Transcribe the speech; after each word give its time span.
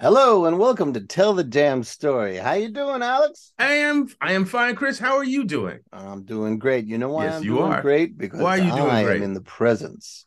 Hello 0.00 0.46
and 0.46 0.58
welcome 0.58 0.94
to 0.94 1.00
Tell 1.00 1.34
the 1.34 1.44
Damn 1.44 1.82
Story. 1.82 2.36
How 2.36 2.52
you 2.54 2.70
doing, 2.70 3.02
Alex? 3.02 3.52
I 3.58 3.72
am 3.72 4.08
I 4.22 4.32
am 4.32 4.46
fine, 4.46 4.74
Chris. 4.74 4.98
How 4.98 5.16
are 5.18 5.24
you 5.24 5.44
doing? 5.44 5.80
I'm 5.92 6.22
doing 6.24 6.58
great. 6.58 6.86
You 6.86 6.96
know 6.96 7.10
why 7.10 7.24
Yes, 7.24 7.34
I'm 7.36 7.42
you 7.44 7.56
doing 7.56 7.72
are. 7.72 7.82
great? 7.82 8.16
Because 8.16 8.40
Why 8.40 8.58
are 8.58 8.62
you 8.62 8.70
doing 8.70 8.90
I 8.90 9.02
great? 9.04 9.16
am 9.18 9.22
in 9.24 9.34
the 9.34 9.42
presence 9.42 10.24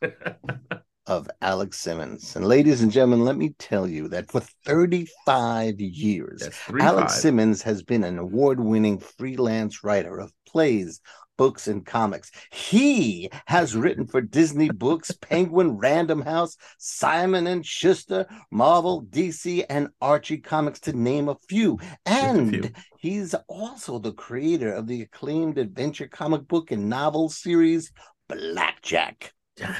of 1.06 1.28
Alex 1.40 1.78
Simmons. 1.80 2.36
And 2.36 2.46
ladies 2.46 2.80
and 2.82 2.92
gentlemen, 2.92 3.24
let 3.24 3.36
me 3.36 3.54
tell 3.58 3.88
you 3.88 4.06
that 4.10 4.30
for 4.30 4.40
35 4.66 5.80
years, 5.80 6.48
Alex. 6.78 7.14
Simmons 7.20 7.62
has 7.62 7.82
been 7.82 8.04
an 8.04 8.18
award-winning 8.18 8.98
freelance 9.00 9.82
writer 9.82 10.18
of 10.20 10.32
plays, 10.46 11.00
books, 11.42 11.66
and 11.66 11.84
comics. 11.84 12.30
He 12.52 13.28
has 13.46 13.74
written 13.74 14.06
for 14.06 14.20
Disney 14.20 14.70
Books, 14.70 15.10
Penguin, 15.20 15.76
Random 15.76 16.20
House, 16.22 16.56
Simon 16.78 17.48
and 17.48 17.66
Schuster, 17.66 18.26
Marvel, 18.52 19.02
DC, 19.06 19.64
and 19.68 19.88
Archie 20.00 20.38
Comics, 20.38 20.78
to 20.82 20.92
name 20.92 21.28
a 21.28 21.34
few. 21.48 21.80
a 21.82 21.96
And 22.06 22.50
few. 22.50 22.70
he's 23.00 23.34
also 23.48 23.98
the 23.98 24.12
creator 24.12 24.72
of 24.72 24.86
the 24.86 25.02
acclaimed 25.02 25.58
adventure 25.58 26.06
comic 26.06 26.46
book 26.46 26.70
and 26.70 26.88
novel 26.88 27.28
series 27.28 27.90
Blackjack. 28.28 29.32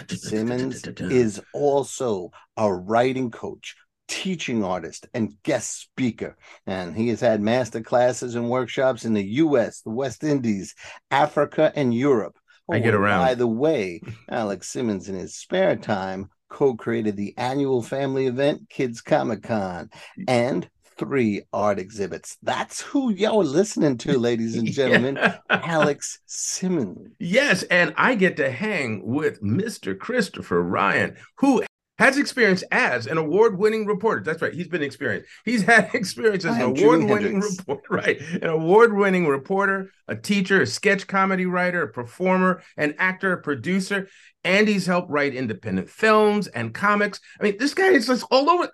Simmons 0.08 0.82
is 0.98 1.40
also 1.54 2.32
a 2.56 2.74
writing 2.74 3.30
coach, 3.30 3.76
teaching 4.12 4.62
artist, 4.62 5.06
and 5.14 5.42
guest 5.42 5.80
speaker. 5.80 6.36
And 6.66 6.94
he 6.94 7.08
has 7.08 7.20
had 7.20 7.40
master 7.40 7.80
classes 7.80 8.34
and 8.34 8.50
workshops 8.50 9.06
in 9.06 9.14
the 9.14 9.24
US, 9.24 9.80
the 9.80 9.90
West 9.90 10.22
Indies, 10.22 10.74
Africa, 11.10 11.72
and 11.74 11.94
Europe. 11.94 12.36
I 12.70 12.78
get 12.78 12.94
oh, 12.94 12.98
around. 12.98 13.24
By 13.24 13.34
the 13.34 13.46
way, 13.46 14.02
Alex 14.30 14.68
Simmons, 14.68 15.08
in 15.08 15.14
his 15.14 15.34
spare 15.34 15.76
time, 15.76 16.28
co 16.50 16.76
created 16.76 17.16
the 17.16 17.32
annual 17.38 17.82
family 17.82 18.26
event, 18.26 18.68
Kids 18.68 19.00
Comic 19.00 19.44
Con, 19.44 19.88
and 20.28 20.68
three 20.98 21.42
art 21.50 21.78
exhibits. 21.78 22.36
That's 22.42 22.82
who 22.82 23.12
y'all 23.12 23.40
are 23.40 23.44
listening 23.44 23.96
to, 23.98 24.18
ladies 24.18 24.58
and 24.58 24.66
gentlemen. 24.70 25.18
Alex 25.50 26.20
Simmons. 26.26 27.14
Yes, 27.18 27.62
and 27.64 27.94
I 27.96 28.14
get 28.14 28.36
to 28.36 28.50
hang 28.50 29.06
with 29.06 29.42
Mr. 29.42 29.98
Christopher 29.98 30.62
Ryan, 30.62 31.16
who 31.38 31.64
has 32.02 32.18
experience 32.18 32.64
as 32.72 33.06
an 33.06 33.16
award-winning 33.16 33.86
reporter. 33.86 34.22
That's 34.24 34.42
right. 34.42 34.52
He's 34.52 34.66
been 34.66 34.82
experienced. 34.82 35.28
He's 35.44 35.62
had 35.62 35.90
experience 35.94 36.44
as 36.44 36.56
an 36.56 36.62
award-winning 36.62 37.38
reporter, 37.38 37.82
right? 37.90 38.20
An 38.20 38.48
award-winning 38.48 39.28
reporter, 39.28 39.92
a 40.08 40.16
teacher, 40.16 40.62
a 40.62 40.66
sketch 40.66 41.06
comedy 41.06 41.46
writer, 41.46 41.82
a 41.82 41.88
performer, 41.88 42.60
an 42.76 42.96
actor, 42.98 43.32
a 43.32 43.40
producer, 43.40 44.08
and 44.42 44.66
he's 44.66 44.86
helped 44.86 45.10
write 45.10 45.32
independent 45.32 45.88
films 45.88 46.48
and 46.48 46.74
comics. 46.74 47.20
I 47.38 47.44
mean, 47.44 47.56
this 47.58 47.72
guy 47.72 47.90
is 47.90 48.08
just 48.08 48.24
all 48.32 48.50
over. 48.50 48.68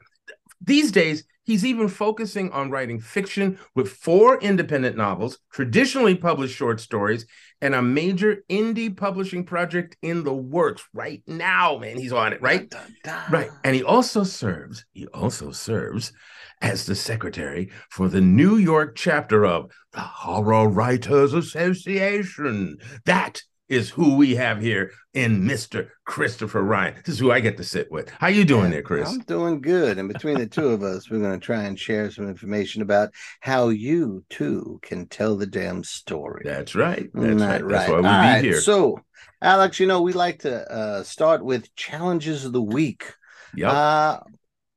These 0.61 0.93
days, 0.93 1.25
he's 1.45 1.65
even 1.65 1.89
focusing 1.89 2.51
on 2.53 2.71
writing 2.71 3.01
fiction 3.01 3.59
with 3.75 3.91
four 3.91 4.39
independent 4.41 4.97
novels, 4.97 5.39
traditionally 5.53 6.15
published 6.15 6.55
short 6.55 6.81
stories, 6.81 7.27
and 7.61 7.75
a 7.75 7.83
major 7.83 8.45
indie 8.51 8.95
publishing 8.95 9.45
project 9.45 9.97
in 10.03 10.25
the 10.25 10.35
works 10.35 10.83
right 10.93 11.23
now, 11.27 11.79
man. 11.79 11.97
He's 11.97 12.13
on 12.13 12.33
it, 12.33 12.43
right? 12.43 12.69
Dun, 12.69 12.81
dun, 13.03 13.15
dun. 13.15 13.33
Right. 13.33 13.51
And 13.65 13.75
he 13.75 13.83
also 13.83 14.25
serves, 14.25 14.85
he 14.93 15.07
also 15.09 15.53
serves 15.53 16.13
as 16.61 16.87
the 16.87 16.95
secretary 16.95 17.71
for 17.91 18.09
the 18.09 18.21
New 18.21 18.57
York 18.57 18.97
chapter 18.97 19.47
of 19.47 19.71
the 19.93 20.01
Horror 20.01 20.69
Writers 20.69 21.33
Association. 21.33 22.79
That 23.07 23.43
is 23.69 23.91
who 23.91 24.17
we 24.17 24.35
have 24.37 24.61
here 24.61 24.91
in 25.15 25.43
Mr. 25.43 25.89
Christopher 26.05 26.63
Ryan. 26.63 26.95
This 27.05 27.15
is 27.17 27.19
who 27.19 27.31
I 27.31 27.41
get 27.41 27.57
to 27.59 27.65
sit 27.65 27.91
with. 27.91 28.09
How 28.11 28.29
you 28.29 28.45
doing 28.45 28.71
there, 28.71 28.83
Chris? 28.83 29.09
I'm 29.09 29.19
doing 29.21 29.61
good. 29.61 29.99
And 29.99 30.09
between 30.09 30.39
the 30.39 30.47
two 30.47 30.69
of 30.69 30.83
us, 30.83 31.11
we're 31.11 31.19
going 31.21 31.39
to 31.39 31.45
try 31.45 31.65
and 31.65 31.79
share 31.79 32.11
some 32.11 32.29
information 32.29 32.83
about 32.83 33.11
how 33.41 33.69
you 33.69 34.25
too 34.31 34.79
can 34.83 35.07
tell 35.07 35.37
the 35.37 35.47
damn 35.47 35.85
story. 35.85 36.43
That's 36.45 36.75
right. 36.75 37.11
That's 37.13 37.41
Not 37.41 37.63
right. 37.63 37.71
That's 37.71 37.89
why 37.91 37.95
All 37.97 38.03
we 38.03 38.03
be 38.03 38.09
right. 38.09 38.45
here. 38.45 38.61
So, 38.61 39.01
Alex, 39.43 39.79
you 39.81 39.87
know, 39.87 40.03
we 40.03 40.13
like 40.13 40.41
to 40.41 40.71
uh, 40.73 41.03
start 41.03 41.45
with 41.45 41.75
challenges 41.75 42.45
of 42.45 42.53
the 42.53 42.63
week. 42.63 43.13
yep. 43.55 43.71
Uh, 43.73 44.21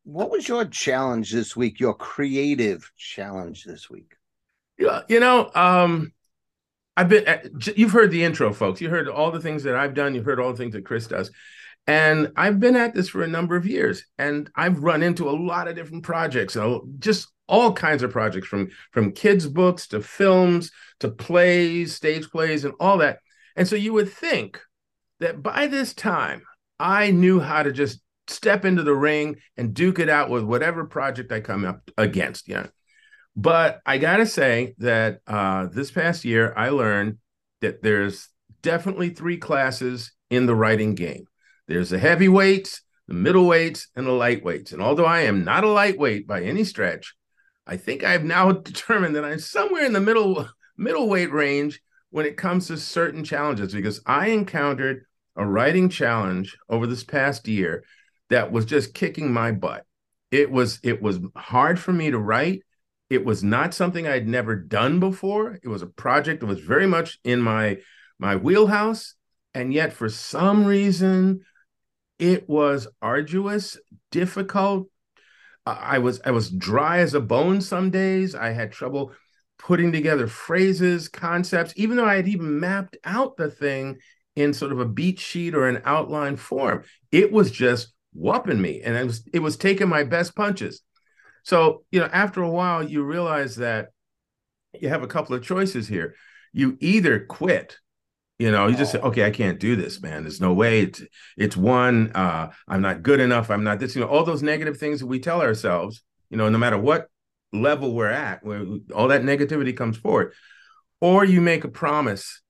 what 0.04 0.32
was 0.32 0.48
your 0.48 0.66
challenge 0.66 1.32
this 1.32 1.56
week? 1.56 1.80
Your 1.80 1.94
creative 1.94 2.92
challenge 2.98 3.64
this 3.64 3.90
week? 3.90 4.16
Yeah, 4.80 5.02
you 5.08 5.20
know, 5.20 5.52
um, 5.54 6.12
I've 6.98 7.10
been. 7.10 7.28
uh, 7.28 7.40
You've 7.76 7.92
heard 7.92 8.12
the 8.12 8.24
intro, 8.24 8.54
folks. 8.54 8.82
You 8.82 8.90
heard 8.90 9.08
all 9.08 9.32
the 9.32 9.40
things 9.40 9.64
that 9.64 9.76
I've 9.76 9.94
done. 9.94 10.14
You've 10.16 10.26
heard 10.26 10.40
all 10.40 10.52
the 10.52 10.58
things 10.58 10.74
that 10.74 10.86
Chris 10.86 11.08
does, 11.08 11.32
and 11.88 12.32
I've 12.36 12.60
been 12.60 12.76
at 12.76 12.94
this 12.94 13.10
for 13.10 13.24
a 13.24 13.28
number 13.28 13.56
of 13.56 13.66
years, 13.66 14.06
and 14.18 14.50
I've 14.56 14.84
run 14.84 15.04
into 15.04 15.30
a 15.30 15.32
lot 15.32 15.68
of 15.68 15.76
different 15.76 16.04
projects, 16.04 16.58
just 17.00 17.28
all 17.48 17.74
kinds 17.74 18.04
of 18.04 18.12
projects 18.12 18.48
from 18.48 18.70
from 18.92 19.12
kids' 19.14 19.48
books 19.48 19.88
to 19.88 20.02
films 20.02 20.72
to 21.00 21.10
plays, 21.10 21.96
stage 21.96 22.30
plays, 22.30 22.66
and 22.66 22.74
all 22.80 22.98
that. 23.00 23.20
And 23.56 23.68
so 23.68 23.76
you 23.76 23.94
would 23.94 24.12
think 24.12 24.60
that 25.20 25.42
by 25.42 25.68
this 25.68 25.94
time, 25.94 26.44
I 26.80 27.12
knew 27.12 27.40
how 27.40 27.64
to 27.64 27.72
just 27.72 28.02
step 28.28 28.64
into 28.66 28.84
the 28.84 28.94
ring 28.96 29.38
and 29.58 29.74
duke 29.74 30.00
it 30.00 30.10
out 30.10 30.30
with 30.30 30.44
whatever 30.44 30.86
project 30.86 31.32
I 31.32 31.40
come 31.42 31.66
up 31.66 31.90
against. 31.98 32.48
You 32.48 32.56
know. 32.56 32.68
But 33.36 33.82
I 33.86 33.98
gotta 33.98 34.26
say 34.26 34.76
that 34.80 35.20
uh, 35.26 35.68
this 35.68 35.92
past 35.92 36.26
year, 36.26 36.54
I 36.56 36.70
learned 36.70 37.18
that 37.62 37.82
there's 37.82 38.28
definitely 38.62 39.10
three 39.10 39.38
classes 39.38 40.12
in 40.30 40.46
the 40.46 40.56
writing 40.56 40.96
game. 40.96 41.26
There's 41.68 41.90
the 41.90 42.00
heavyweights, 42.00 42.82
the 43.08 43.14
middleweights, 43.14 43.88
and 43.96 44.06
the 44.06 44.12
lightweights. 44.12 44.74
And 44.74 44.82
although 44.82 45.06
I 45.06 45.22
am 45.22 45.44
not 45.44 45.64
a 45.64 45.70
lightweight 45.70 46.28
by 46.28 46.42
any 46.42 46.64
stretch, 46.64 47.14
I 47.66 47.78
think 47.78 48.04
I've 48.04 48.24
now 48.24 48.52
determined 48.52 49.16
that 49.16 49.26
I'm 49.26 49.40
somewhere 49.40 49.86
in 49.86 49.94
the 49.94 50.00
middle 50.00 50.48
middleweight 50.78 51.32
range 51.32 51.82
when 52.10 52.26
it 52.26 52.38
comes 52.38 52.68
to 52.68 52.78
certain 52.78 53.24
challenges 53.24 53.74
because 53.74 54.02
I 54.06 54.28
encountered 54.28 55.06
a 55.36 55.46
writing 55.46 55.90
challenge 55.90 56.58
over 56.70 56.86
this 56.86 57.04
past 57.04 57.48
year 57.48 57.84
that 58.30 58.52
was 58.52 58.66
just 58.66 58.94
kicking 58.94 59.32
my 59.32 59.52
butt. 59.52 59.86
It 60.32 60.52
was 60.52 60.80
it 60.84 61.02
was 61.02 61.20
hard 61.36 61.80
for 61.80 61.94
me 61.94 62.12
to 62.12 62.20
write. 62.20 62.64
It 63.12 63.26
was 63.26 63.44
not 63.44 63.74
something 63.74 64.08
I'd 64.08 64.30
never 64.30 64.56
done 64.56 65.02
before. 65.02 65.60
It 65.62 65.68
was 65.68 65.82
a 65.82 65.88
project 65.88 66.40
that 66.40 66.46
was 66.46 66.62
very 66.62 66.88
much 66.88 67.20
in 67.26 67.42
my 67.42 67.80
my 68.18 68.38
wheelhouse, 68.38 69.16
and 69.54 69.74
yet 69.74 69.92
for 69.92 70.08
some 70.08 70.64
reason, 70.64 71.42
it 72.20 72.48
was 72.48 72.88
arduous, 73.02 73.78
difficult. 74.12 74.88
I 75.66 75.98
was 76.00 76.22
I 76.24 76.32
was 76.32 76.52
dry 76.52 77.00
as 77.00 77.14
a 77.14 77.20
bone 77.20 77.60
some 77.60 77.90
days. 77.90 78.34
I 78.34 78.52
had 78.52 78.72
trouble 78.72 79.12
putting 79.60 79.92
together 79.92 80.28
phrases, 80.28 81.10
concepts, 81.10 81.74
even 81.76 81.98
though 81.98 82.06
I 82.06 82.16
had 82.16 82.30
even 82.30 82.62
mapped 82.62 82.96
out 83.04 83.36
the 83.36 83.52
thing 83.52 83.98
in 84.38 84.54
sort 84.54 84.72
of 84.72 84.80
a 84.80 84.86
beat 84.86 85.20
sheet 85.20 85.54
or 85.54 85.68
an 85.68 85.82
outline 85.84 86.38
form. 86.38 86.86
It 87.12 87.34
was 87.34 87.52
just 87.52 87.94
whopping 88.14 88.62
me, 88.62 88.82
and 88.82 88.96
it 88.96 89.06
was 89.06 89.28
it 89.34 89.40
was 89.40 89.58
taking 89.58 89.90
my 89.90 90.06
best 90.06 90.34
punches. 90.34 90.82
So, 91.44 91.84
you 91.92 92.00
know, 92.00 92.10
after 92.12 92.42
a 92.42 92.50
while, 92.50 92.84
you 92.84 93.04
realize 93.04 93.56
that 93.58 93.90
you 94.80 94.90
have 94.90 95.04
a 95.04 95.08
couple 95.08 95.36
of 95.36 95.44
choices 95.44 95.88
here. 95.88 96.16
You 96.54 96.78
either 96.80 97.20
quit, 97.20 97.78
you 98.40 98.52
know, 98.52 98.68
you 98.68 98.76
just 98.76 98.92
say, 98.92 99.00
okay, 99.00 99.26
I 99.26 99.32
can't 99.32 99.60
do 99.60 99.76
this, 99.76 100.02
man. 100.02 100.24
There's 100.24 100.42
no 100.42 100.54
way. 100.54 100.82
It's, 100.82 101.02
it's 101.38 101.58
one, 101.58 102.12
uh, 102.14 102.52
I'm 102.68 102.82
not 102.82 103.04
good 103.04 103.20
enough. 103.20 103.50
I'm 103.50 103.64
not 103.64 103.80
this, 103.80 103.96
you 103.96 104.02
know, 104.02 104.08
all 104.08 104.24
those 104.24 104.44
negative 104.44 104.78
things 104.78 105.00
that 105.00 105.08
we 105.08 105.20
tell 105.20 105.42
ourselves, 105.42 106.04
you 106.30 106.38
know, 106.38 106.50
no 106.50 106.58
matter 106.58 106.78
what 106.78 107.08
level 107.54 107.94
we're 107.94 108.10
at, 108.10 108.44
where 108.44 108.66
all 108.96 109.10
that 109.10 109.24
negativity 109.24 109.76
comes 109.76 109.98
forward. 109.98 110.34
Or 111.02 111.26
you 111.26 111.42
make 111.42 111.64
a 111.64 111.70
promise 111.70 112.42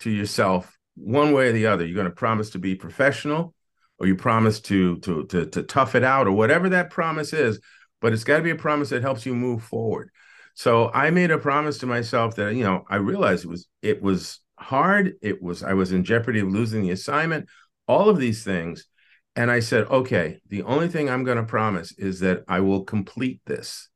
to 0.00 0.10
yourself, 0.10 0.76
one 0.96 1.32
way 1.32 1.48
or 1.48 1.52
the 1.52 1.66
other. 1.66 1.86
You're 1.86 1.94
going 1.94 2.04
to 2.06 2.10
promise 2.10 2.50
to 2.50 2.58
be 2.58 2.74
professional, 2.74 3.54
or 3.98 4.06
you 4.06 4.16
promise 4.16 4.60
to 4.60 4.98
to 4.98 5.24
to 5.26 5.46
to 5.46 5.62
tough 5.62 5.94
it 5.94 6.02
out, 6.02 6.26
or 6.26 6.32
whatever 6.32 6.68
that 6.70 6.90
promise 6.90 7.32
is 7.32 7.60
but 8.00 8.12
it's 8.12 8.24
got 8.24 8.38
to 8.38 8.42
be 8.42 8.50
a 8.50 8.56
promise 8.56 8.90
that 8.90 9.02
helps 9.02 9.26
you 9.26 9.34
move 9.34 9.62
forward. 9.62 10.10
So 10.54 10.90
I 10.92 11.10
made 11.10 11.30
a 11.30 11.38
promise 11.38 11.78
to 11.78 11.86
myself 11.86 12.36
that 12.36 12.54
you 12.54 12.64
know 12.64 12.84
I 12.88 12.96
realized 12.96 13.44
it 13.44 13.50
was 13.50 13.68
it 13.82 14.02
was 14.02 14.40
hard. 14.58 15.14
It 15.22 15.42
was 15.42 15.62
I 15.62 15.74
was 15.74 15.92
in 15.92 16.04
jeopardy 16.04 16.40
of 16.40 16.48
losing 16.48 16.82
the 16.82 16.90
assignment. 16.90 17.48
All 17.86 18.08
of 18.08 18.18
these 18.18 18.44
things, 18.44 18.86
and 19.34 19.50
I 19.50 19.60
said, 19.60 19.86
okay, 19.86 20.40
the 20.48 20.62
only 20.62 20.88
thing 20.88 21.08
I'm 21.08 21.24
going 21.24 21.38
to 21.38 21.44
promise 21.44 21.92
is 21.98 22.20
that 22.20 22.44
I 22.46 22.60
will 22.60 22.84
complete 22.84 23.40
this. 23.46 23.88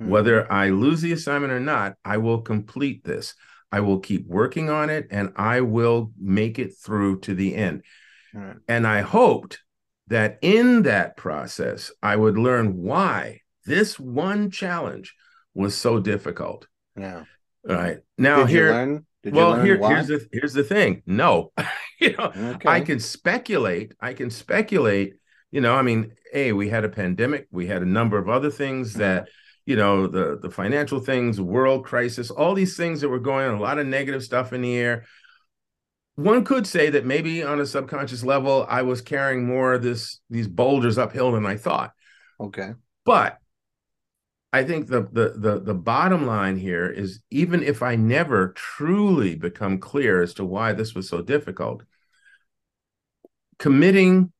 Mm-hmm. 0.00 0.10
Whether 0.10 0.52
I 0.52 0.70
lose 0.70 1.00
the 1.00 1.12
assignment 1.12 1.52
or 1.52 1.60
not, 1.60 1.94
I 2.04 2.18
will 2.18 2.42
complete 2.42 3.04
this. 3.04 3.34
I 3.70 3.80
will 3.80 4.00
keep 4.00 4.26
working 4.26 4.70
on 4.70 4.90
it, 4.90 5.08
and 5.10 5.32
I 5.36 5.60
will 5.60 6.12
make 6.18 6.58
it 6.58 6.72
through 6.78 7.20
to 7.20 7.34
the 7.34 7.54
end. 7.54 7.82
Right. 8.34 8.56
And 8.66 8.86
I 8.86 9.00
hoped 9.00 9.60
that 10.08 10.38
in 10.42 10.82
that 10.82 11.16
process, 11.16 11.90
I 12.02 12.16
would 12.16 12.38
learn 12.38 12.82
why 12.82 13.40
this 13.64 13.98
one 13.98 14.50
challenge 14.50 15.14
was 15.54 15.74
so 15.74 16.00
difficult. 16.00 16.66
Yeah. 16.96 17.24
All 17.68 17.76
right. 17.76 17.98
Now 18.16 18.38
Did 18.38 18.48
here, 18.48 18.66
you 18.66 18.72
learn? 18.72 19.06
Did 19.22 19.34
well, 19.34 19.60
here, 19.60 19.76
here's 19.76 20.06
the 20.06 20.26
here's 20.32 20.52
the 20.52 20.62
thing. 20.62 21.02
No, 21.04 21.52
you 22.00 22.16
know, 22.16 22.32
okay. 22.34 22.68
I 22.68 22.80
can 22.80 23.00
speculate. 23.00 23.92
I 24.00 24.14
can 24.14 24.30
speculate. 24.30 25.14
You 25.50 25.60
know, 25.60 25.74
I 25.74 25.82
mean, 25.82 26.12
a 26.32 26.52
we 26.52 26.68
had 26.68 26.84
a 26.84 26.88
pandemic. 26.88 27.48
We 27.50 27.66
had 27.66 27.82
a 27.82 27.86
number 27.86 28.18
of 28.18 28.28
other 28.28 28.50
things 28.50 28.90
mm-hmm. 28.90 29.00
that, 29.00 29.28
you 29.66 29.76
know, 29.76 30.06
the 30.06 30.38
the 30.40 30.50
financial 30.50 31.00
things, 31.00 31.40
world 31.40 31.84
crisis, 31.84 32.30
all 32.30 32.54
these 32.54 32.76
things 32.76 33.00
that 33.00 33.08
were 33.08 33.18
going 33.18 33.48
on. 33.48 33.54
A 33.54 33.60
lot 33.60 33.78
of 33.78 33.86
negative 33.86 34.22
stuff 34.22 34.52
in 34.52 34.62
the 34.62 34.76
air. 34.76 35.04
One 36.18 36.42
could 36.42 36.66
say 36.66 36.90
that 36.90 37.06
maybe 37.06 37.44
on 37.44 37.60
a 37.60 37.64
subconscious 37.64 38.24
level, 38.24 38.66
I 38.68 38.82
was 38.82 39.00
carrying 39.00 39.46
more 39.46 39.74
of 39.74 39.84
this 39.84 40.18
these 40.28 40.48
boulders 40.48 40.98
uphill 40.98 41.30
than 41.30 41.46
I 41.46 41.56
thought. 41.56 41.92
Okay, 42.40 42.72
but 43.04 43.38
I 44.52 44.64
think 44.64 44.88
the, 44.88 45.02
the 45.02 45.34
the 45.36 45.60
the 45.60 45.74
bottom 45.74 46.26
line 46.26 46.56
here 46.56 46.90
is 46.90 47.20
even 47.30 47.62
if 47.62 47.84
I 47.84 47.94
never 47.94 48.48
truly 48.54 49.36
become 49.36 49.78
clear 49.78 50.20
as 50.20 50.34
to 50.34 50.44
why 50.44 50.72
this 50.72 50.92
was 50.92 51.08
so 51.08 51.22
difficult, 51.22 51.84
committing 53.60 54.32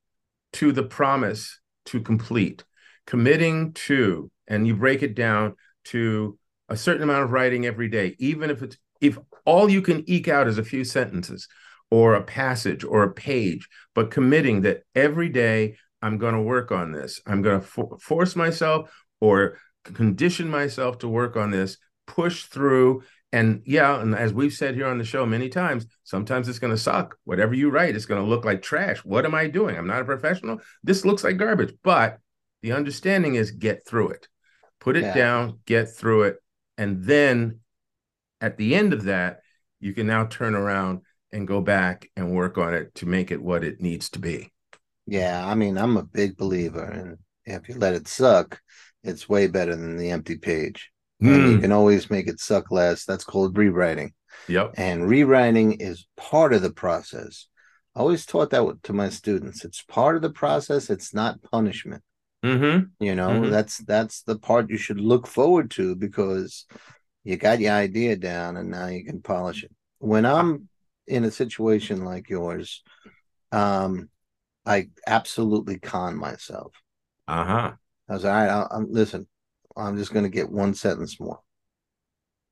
to 0.54 0.72
the 0.72 0.82
promise 0.82 1.60
to 1.84 2.00
complete, 2.00 2.64
committing 3.06 3.72
to, 3.75 4.32
and 4.48 4.66
you 4.66 4.75
break 4.75 5.04
it 5.04 5.14
down 5.14 5.54
to 5.84 6.36
a 6.69 6.76
certain 6.76 7.04
amount 7.04 7.22
of 7.22 7.30
writing 7.30 7.66
every 7.66 7.88
day, 7.88 8.16
even 8.19 8.50
if 8.50 8.64
it's 8.64 8.76
if 9.00 9.16
all 9.44 9.70
you 9.70 9.80
can 9.80 10.02
eke 10.10 10.26
out 10.26 10.48
is 10.48 10.58
a 10.58 10.64
few 10.64 10.82
sentences 10.82 11.46
or 11.90 12.14
a 12.14 12.23
passage 12.23 12.85
or 12.85 13.02
a 13.02 13.12
page, 13.12 13.69
but 13.94 14.11
committing 14.11 14.62
that 14.62 14.82
every 14.94 15.29
day 15.29 15.76
I'm 16.02 16.19
going 16.19 16.35
to 16.35 16.43
work 16.43 16.70
on 16.70 16.93
this. 16.93 17.20
I'm 17.26 17.43
going 17.43 17.61
to 17.61 17.67
for- 17.67 17.99
force 18.00 18.37
myself 18.37 18.90
or 19.20 19.58
condition 19.85 20.49
myself 20.49 20.99
to 20.99 21.08
work 21.08 21.37
on 21.37 21.50
this, 21.50 21.79
push 22.06 22.44
through. 22.44 23.02
And 23.32 23.62
yeah, 23.67 24.00
and 24.00 24.14
as 24.14 24.32
we've 24.32 24.52
said 24.52 24.75
here 24.75 24.87
on 24.87 24.99
the 24.99 25.05
show 25.05 25.26
many 25.26 25.49
times, 25.49 25.87
sometimes 26.05 26.49
it's 26.49 26.58
going 26.58 26.73
to 26.73 26.79
suck. 26.79 27.17
Whatever 27.25 27.55
you 27.55 27.70
write, 27.70 27.96
it's 27.96 28.06
going 28.06 28.23
to 28.23 28.29
look 28.29 28.44
like 28.44 28.62
trash. 28.62 29.05
What 29.05 29.25
am 29.25 29.35
I 29.35 29.49
doing? 29.49 29.76
I'm 29.76 29.87
not 29.87 30.02
a 30.02 30.06
professional. 30.06 30.61
This 30.82 31.05
looks 31.05 31.25
like 31.25 31.37
garbage. 31.37 31.75
But 31.82 32.19
the 32.62 32.73
understanding 32.73 33.35
is 33.35 33.50
get 33.50 33.87
through 33.87 34.11
it, 34.11 34.29
put 34.81 34.96
it 34.96 35.05
yeah. 35.05 35.14
down, 35.14 35.61
get 35.67 35.94
through 35.94 36.25
it. 36.25 36.37
And 36.76 37.05
then 37.05 37.61
at 38.40 38.56
the 38.56 38.75
end 38.75 38.93
of 38.93 39.05
that, 39.05 39.40
you 39.81 39.93
can 39.93 40.06
now 40.06 40.25
turn 40.26 40.55
around 40.55 41.02
and 41.32 41.46
go 41.46 41.60
back 41.60 42.10
and 42.16 42.34
work 42.34 42.58
on 42.58 42.75
it 42.75 42.94
to 42.96 43.06
make 43.06 43.30
it 43.30 43.42
what 43.42 43.64
it 43.64 43.80
needs 43.80 44.10
to 44.10 44.19
be. 44.19 44.52
Yeah, 45.06 45.46
I 45.46 45.54
mean, 45.54 45.78
I'm 45.78 45.96
a 45.96 46.02
big 46.02 46.36
believer, 46.36 46.84
and 46.84 47.19
if 47.44 47.69
you 47.69 47.76
let 47.76 47.94
it 47.94 48.08
suck, 48.08 48.60
it's 49.02 49.28
way 49.28 49.46
better 49.46 49.75
than 49.75 49.96
the 49.96 50.10
empty 50.10 50.36
page. 50.36 50.90
Mm. 51.22 51.34
And 51.34 51.42
you 51.48 51.54
hmm. 51.56 51.62
can 51.62 51.72
always 51.72 52.10
make 52.10 52.28
it 52.28 52.38
suck 52.40 52.70
less. 52.70 53.04
That's 53.04 53.25
called 53.25 53.56
rewriting. 53.56 54.12
Yep. 54.46 54.75
And 54.76 55.08
rewriting 55.08 55.80
is 55.80 56.06
part 56.16 56.52
of 56.52 56.62
the 56.62 56.72
process. 56.72 57.48
I 57.96 58.00
always 58.00 58.25
taught 58.25 58.50
that 58.50 58.82
to 58.84 58.92
my 58.92 59.08
students. 59.08 59.64
It's 59.64 59.82
part 59.82 60.14
of 60.14 60.22
the 60.22 60.30
process. 60.30 60.90
It's 60.90 61.12
not 61.12 61.42
punishment. 61.42 62.02
Mm-hmm. 62.44 63.04
You 63.04 63.14
know, 63.16 63.30
mm-hmm. 63.30 63.50
that's 63.50 63.78
that's 63.78 64.22
the 64.22 64.38
part 64.38 64.70
you 64.70 64.76
should 64.76 65.00
look 65.00 65.26
forward 65.26 65.72
to 65.72 65.96
because 65.96 66.66
you 67.25 67.36
got 67.36 67.58
your 67.58 67.72
idea 67.72 68.14
down 68.14 68.56
and 68.56 68.70
now 68.70 68.86
you 68.86 69.04
can 69.04 69.20
polish 69.20 69.64
it. 69.64 69.72
When 69.98 70.25
I'm 70.25 70.69
in 71.08 71.25
a 71.25 71.31
situation 71.31 72.05
like 72.05 72.28
yours, 72.28 72.82
um, 73.52 74.08
I 74.64 74.90
absolutely 75.06 75.78
con 75.78 76.16
myself. 76.16 76.72
Uh 77.26 77.44
huh. 77.44 77.72
I 78.08 78.12
was 78.12 78.25
all 78.25 78.32
right. 78.32 78.49
I'll, 78.49 78.69
I'm 78.70 78.93
listen. 78.93 79.26
I'm 79.76 79.96
just 79.96 80.12
going 80.12 80.25
to 80.25 80.31
get 80.31 80.50
one 80.50 80.75
sentence 80.75 81.20
more. 81.20 81.40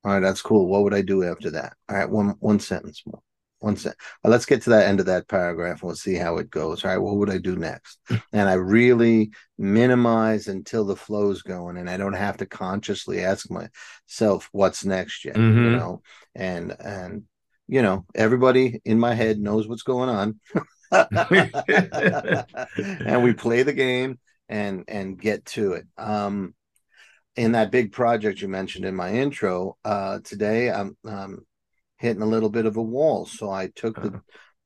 All 0.04 0.12
right, 0.12 0.20
that's 0.20 0.42
cool. 0.42 0.68
What 0.68 0.84
would 0.84 0.94
I 0.94 1.02
do 1.02 1.24
after 1.24 1.50
that? 1.50 1.74
All 1.88 1.96
right, 1.96 2.08
one 2.08 2.36
one 2.38 2.60
sentence 2.60 3.02
more. 3.06 3.20
One 3.58 3.76
sentence. 3.76 4.00
Well, 4.22 4.30
let's 4.30 4.46
get 4.46 4.62
to 4.62 4.70
that 4.70 4.86
end 4.86 5.00
of 5.00 5.06
that 5.06 5.26
paragraph 5.26 5.82
and 5.82 5.88
we'll 5.88 5.96
see 5.96 6.14
how 6.14 6.36
it 6.36 6.50
goes. 6.50 6.84
All 6.84 6.90
right, 6.90 6.98
what 6.98 7.16
would 7.16 7.30
I 7.30 7.38
do 7.38 7.56
next? 7.56 7.98
and 8.32 8.48
I 8.48 8.54
really 8.54 9.32
minimize 9.58 10.46
until 10.46 10.84
the 10.84 10.94
flow's 10.94 11.42
going, 11.42 11.76
and 11.76 11.90
I 11.90 11.96
don't 11.96 12.12
have 12.12 12.36
to 12.36 12.46
consciously 12.46 13.24
ask 13.24 13.48
myself 13.50 14.48
what's 14.52 14.84
next 14.84 15.24
yet. 15.24 15.36
Mm-hmm. 15.36 15.64
You 15.64 15.70
know, 15.70 16.02
and 16.34 16.76
and 16.78 17.24
you 17.68 17.82
know, 17.82 18.04
everybody 18.14 18.80
in 18.84 18.98
my 18.98 19.14
head 19.14 19.38
knows 19.38 19.68
what's 19.68 19.82
going 19.82 20.08
on. 20.08 20.40
and 22.92 23.22
we 23.22 23.32
play 23.32 23.62
the 23.62 23.72
game 23.72 24.18
and 24.48 24.84
and 24.88 25.20
get 25.20 25.44
to 25.44 25.72
it. 25.72 25.86
Um, 25.98 26.54
in 27.34 27.52
that 27.52 27.70
big 27.70 27.92
project 27.92 28.40
you 28.40 28.48
mentioned 28.48 28.84
in 28.84 28.94
my 28.94 29.12
intro, 29.12 29.76
uh, 29.84 30.20
today 30.24 30.70
I'm 30.70 30.96
um, 31.04 31.44
hitting 31.98 32.22
a 32.22 32.26
little 32.26 32.48
bit 32.48 32.66
of 32.66 32.76
a 32.76 32.82
wall. 32.82 33.26
So 33.26 33.50
I 33.50 33.68
took 33.74 33.96
the 33.96 34.08
uh-huh. 34.08 34.18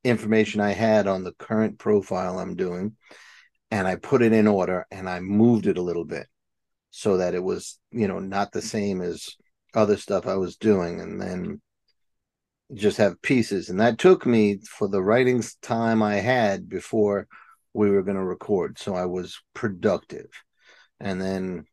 information 0.05 0.61
I 0.61 0.73
had 0.73 1.07
on 1.07 1.25
the 1.25 1.33
current 1.33 1.79
profile 1.79 2.39
I'm 2.39 2.55
doing, 2.55 2.97
and 3.71 3.89
I 3.89 3.97
put 3.97 4.23
it 4.23 4.33
in 4.33 4.47
order, 4.47 4.87
and 4.91 5.09
I 5.09 5.21
moved 5.21 5.67
it 5.67 5.79
a 5.79 5.83
little 5.83 6.05
bit 6.05 6.27
so 6.91 7.19
that 7.19 7.35
it 7.35 7.43
was 7.43 7.79
you 7.91 8.09
know 8.09 8.19
not 8.19 8.53
the 8.53 8.63
same 8.63 9.01
as 9.01 9.37
other 9.75 9.97
stuff 9.97 10.27
I 10.27 10.37
was 10.37 10.57
doing, 10.57 11.01
and 11.01 11.21
then 11.21 11.61
just 12.75 12.99
have 12.99 13.21
pieces. 13.23 13.69
And 13.69 13.81
that 13.81 13.99
took 13.99 14.27
me 14.27 14.59
for 14.69 14.89
the 14.89 15.03
writing 15.03 15.43
time 15.63 16.03
I 16.03 16.17
had 16.17 16.69
before 16.69 17.27
we 17.75 17.91
were 17.91 18.03
going 18.03 18.17
to 18.17 18.25
record. 18.25 18.79
So 18.79 18.95
I 18.95 19.07
was 19.07 19.41
productive. 19.55 20.29
And 21.01 21.21
then 21.21 21.65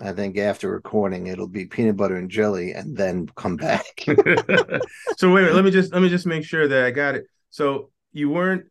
I 0.00 0.12
think 0.12 0.36
after 0.36 0.70
recording, 0.70 1.26
it'll 1.26 1.48
be 1.48 1.66
peanut 1.66 1.96
butter 1.96 2.16
and 2.16 2.30
jelly, 2.30 2.72
and 2.72 2.96
then 2.96 3.26
come 3.34 3.56
back. 3.56 3.86
so 5.16 5.32
wait, 5.32 5.52
let 5.52 5.64
me 5.64 5.70
just 5.70 5.92
let 5.92 6.02
me 6.02 6.08
just 6.08 6.26
make 6.26 6.44
sure 6.44 6.68
that 6.68 6.84
I 6.84 6.90
got 6.90 7.14
it. 7.14 7.26
So 7.50 7.90
you 8.12 8.28
weren't 8.28 8.66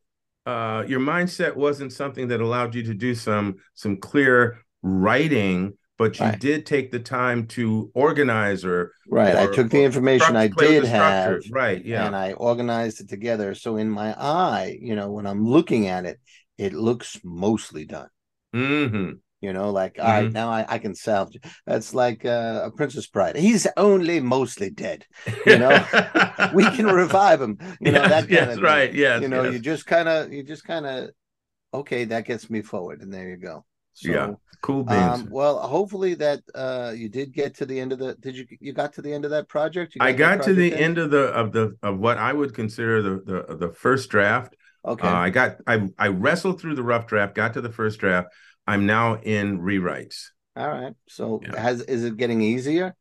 uh, 0.46 0.84
your 0.88 1.00
mindset 1.00 1.56
wasn't 1.56 1.92
something 1.92 2.28
that 2.28 2.42
allowed 2.42 2.76
you 2.76 2.84
to 2.84 2.94
do 2.94 3.16
some 3.16 3.56
some 3.74 3.98
clear 3.98 4.64
writing, 4.84 5.78
but 5.98 6.20
you 6.20 6.26
right. 6.26 6.40
did 6.40 6.66
take 6.66 6.92
the 6.92 7.00
time 7.00 7.48
to 7.48 7.92
organize 7.94 8.66
or 8.66 8.92
right. 9.10 9.36
Or, 9.36 9.52
I 9.52 9.56
took 9.56 9.70
the 9.70 9.84
information 9.84 10.36
I 10.36 10.48
did 10.48 10.84
have, 10.86 11.42
right, 11.52 11.84
yeah, 11.84 12.06
and 12.06 12.16
I 12.16 12.34
organized 12.34 13.02
it 13.02 13.10
together. 13.10 13.56
So 13.56 13.78
in 13.78 13.90
my 13.90 14.14
eye, 14.14 14.78
you 14.82 14.96
know, 14.96 15.12
when 15.12 15.26
I'm 15.26 15.46
looking 15.46 15.88
at 15.88 16.06
it, 16.06 16.20
it 16.58 16.74
looks 16.74 17.20
mostly 17.24 17.86
done. 17.86 18.10
Mm-hmm. 18.54 19.12
You 19.42 19.54
know, 19.54 19.70
like 19.70 19.96
mm-hmm. 19.96 20.08
all 20.08 20.22
right, 20.22 20.32
now 20.32 20.50
I, 20.50 20.66
I 20.68 20.80
can 20.80 20.96
salvage. 20.96 21.42
That's 21.66 21.94
like 21.94 22.26
uh, 22.26 22.64
a 22.66 22.72
Princess 22.72 23.08
Bride. 23.08 23.36
He's 23.36 23.68
only 23.78 24.20
mostly 24.20 24.70
dead. 24.70 25.06
You 25.46 25.60
know, 25.60 25.86
we 26.54 26.64
can 26.72 26.88
revive 26.88 27.40
him. 27.40 27.60
You 27.80 27.92
know 27.92 28.02
yes, 28.02 28.10
that. 28.10 28.30
yes, 28.30 28.60
right. 28.60 28.92
Yes. 28.92 29.22
You 29.22 29.28
know, 29.28 29.44
yes. 29.44 29.54
you 29.54 29.60
just 29.60 29.86
kind 29.86 30.10
of, 30.10 30.34
you 30.34 30.42
just 30.42 30.64
kind 30.64 30.88
of, 30.88 31.12
okay, 31.72 32.06
that 32.06 32.26
gets 32.26 32.50
me 32.50 32.64
forward, 32.64 33.02
and 33.02 33.14
there 33.14 33.30
you 33.30 33.38
go. 33.38 33.64
So, 33.96 34.12
yeah. 34.12 34.34
Cool 34.62 34.84
beans. 34.84 35.22
Um, 35.22 35.30
well, 35.30 35.60
hopefully 35.60 36.16
that 36.16 36.42
uh, 36.56 36.92
you 36.96 37.08
did 37.08 37.34
get 37.34 37.54
to 37.56 37.68
the 37.68 37.80
end 37.80 37.92
of 37.92 38.00
the. 38.00 38.16
Did 38.16 38.36
you 38.36 38.46
you 38.60 38.74
got 38.74 38.94
to 38.94 39.02
the 39.02 39.14
end 39.14 39.24
of 39.24 39.32
that 39.32 39.48
project? 39.48 39.96
Got 39.98 40.08
I 40.08 40.12
got 40.12 40.38
project 40.38 40.46
to 40.46 40.54
the 40.56 40.74
end 40.74 40.98
of 40.98 41.12
the 41.12 41.26
of 41.26 41.52
the 41.52 41.78
of 41.84 42.00
what 42.00 42.18
I 42.18 42.34
would 42.34 42.56
consider 42.56 43.02
the 43.02 43.46
the 43.48 43.56
the 43.58 43.74
first 43.74 44.10
draft. 44.10 44.56
Okay. 44.84 45.08
Uh, 45.08 45.14
I 45.14 45.30
got 45.30 45.58
I 45.68 45.90
I 46.00 46.08
wrestled 46.08 46.60
through 46.60 46.76
the 46.76 46.84
rough 46.84 47.06
draft, 47.06 47.36
got 47.36 47.54
to 47.54 47.62
the 47.62 47.72
first 47.72 48.00
draft. 48.00 48.30
I'm 48.66 48.88
now 48.88 49.20
in 49.22 49.60
rewrites. 49.60 50.30
All 50.56 50.68
right. 50.68 50.94
So 51.08 51.42
yeah. 51.44 51.60
has 51.60 51.82
is 51.82 52.04
it 52.04 52.18
getting 52.18 52.42
easier? 52.42 52.96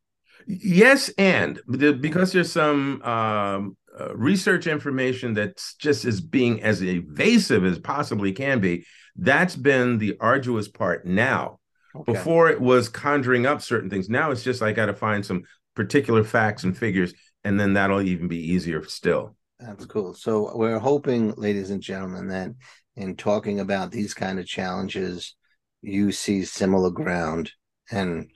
Yes, 0.47 1.09
and 1.17 1.61
because 1.67 2.33
there's 2.33 2.53
some 2.53 3.01
um, 3.03 3.77
uh, 3.99 4.15
research 4.15 4.67
information 4.67 5.33
that's 5.33 5.75
just 5.77 6.05
as 6.05 6.21
being 6.21 6.63
as 6.63 6.83
evasive 6.83 7.65
as 7.65 7.79
possibly 7.79 8.33
can 8.33 8.61
be. 8.61 8.85
That's 9.17 9.57
been 9.57 9.99
the 9.99 10.17
arduous 10.21 10.69
part 10.69 11.07
now. 11.07 11.61
Okay. 11.97 12.13
Before 12.13 12.51
it 12.51 12.61
was 12.61 12.89
conjuring 12.89 13.47
up 13.47 13.63
certain 13.63 13.89
things. 13.89 14.09
Now 14.09 14.33
it's 14.33 14.43
just 14.43 14.63
I 14.63 14.73
got 14.73 14.87
to 14.87 14.95
find 14.95 15.25
some 15.25 15.45
particular 15.77 16.25
facts 16.25 16.65
and 16.65 16.77
figures, 16.77 17.15
and 17.45 17.59
then 17.59 17.75
that'll 17.75 18.03
even 18.03 18.27
be 18.27 18.53
easier 18.53 18.85
still. 18.85 19.37
That's 19.61 19.87
cool. 19.87 20.15
So 20.15 20.57
we're 20.57 20.81
hoping, 20.81 21.33
ladies 21.37 21.71
and 21.71 21.81
gentlemen, 21.81 22.29
that 22.29 22.51
in 22.97 23.17
talking 23.17 23.61
about 23.61 23.93
these 23.93 24.13
kind 24.13 24.41
of 24.41 24.47
challenges, 24.47 25.37
you 25.83 26.13
see 26.13 26.45
similar 26.45 26.91
ground 26.91 27.53
and 27.91 28.31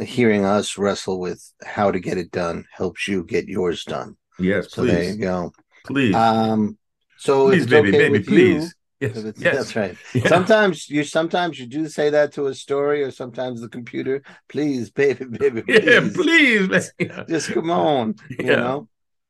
hearing 0.00 0.44
us 0.44 0.76
wrestle 0.78 1.20
with 1.20 1.42
how 1.64 1.90
to 1.90 2.00
get 2.00 2.18
it 2.18 2.30
done 2.30 2.64
helps 2.72 3.08
you 3.08 3.24
get 3.24 3.46
yours 3.48 3.84
done. 3.84 4.16
Yes, 4.38 4.72
so 4.72 4.82
please. 4.82 4.90
there 4.90 5.02
you 5.04 5.16
go. 5.16 5.52
Please. 5.86 6.14
Um 6.14 6.78
so 7.18 7.48
please, 7.48 7.66
baby, 7.66 7.88
okay 7.88 8.08
baby, 8.08 8.24
please. 8.24 8.64
You, 8.64 8.70
Yes, 9.00 9.14
yes. 9.14 9.34
That's 9.36 9.76
right. 9.76 9.96
Yeah. 10.14 10.28
Sometimes 10.28 10.88
you 10.88 11.04
sometimes 11.04 11.58
you 11.58 11.66
do 11.66 11.86
say 11.88 12.10
that 12.10 12.32
to 12.32 12.46
a 12.46 12.54
story, 12.54 13.02
or 13.02 13.10
sometimes 13.10 13.60
the 13.60 13.68
computer, 13.68 14.22
please, 14.48 14.90
baby, 14.90 15.24
baby, 15.30 15.62
please. 15.62 15.84
Yeah, 15.84 16.08
please. 16.14 16.92
Just 17.28 17.52
come 17.52 17.70
on. 17.70 18.14
Yeah. 18.30 18.44
You 18.44 18.56
know? 18.56 18.88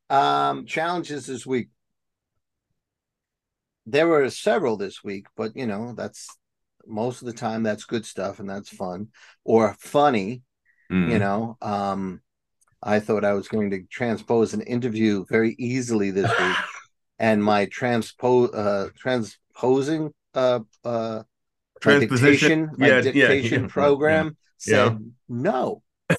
Um, 0.09 0.67
challenges 0.67 1.27
this 1.27 1.45
week. 1.45 1.69
There 3.87 4.07
were 4.07 4.31
several 4.31 4.77
this 4.77 5.03
week, 5.03 5.27
but 5.37 5.57
you 5.57 5.67
know, 5.67 5.95
that's 5.97 6.29
most 6.87 7.23
of 7.23 7.27
the 7.27 7.33
time 7.33 7.65
that's 7.65 7.85
good 7.85 8.07
stuff 8.07 8.39
and 8.39 8.49
that's 8.49 8.69
fun 8.69 9.09
or 9.45 9.75
funny. 9.81 10.43
Mm. 10.93 11.11
You 11.11 11.19
know, 11.19 11.57
um, 11.61 12.21
I 12.81 13.01
thought 13.01 13.25
I 13.25 13.33
was 13.33 13.49
going 13.49 13.71
to 13.71 13.83
transpose 13.91 14.55
an 14.55 14.61
interview 14.61 15.25
very 15.29 15.57
easily 15.59 16.13
this 16.13 16.31
week. 16.31 16.57
and 17.19 17.43
my 17.43 17.65
transpo 17.67 18.51
uh 18.55 18.91
transposing 19.57 20.13
uh 20.35 20.61
uh 20.85 21.23
Transposition? 21.81 22.71
dictation, 22.71 22.87
Yeah, 22.87 23.01
yeah, 23.01 23.03
dictation 23.03 23.63
yeah, 23.63 23.69
program 23.69 24.37
yeah. 24.67 24.91
said 24.91 25.13
no. 25.29 25.83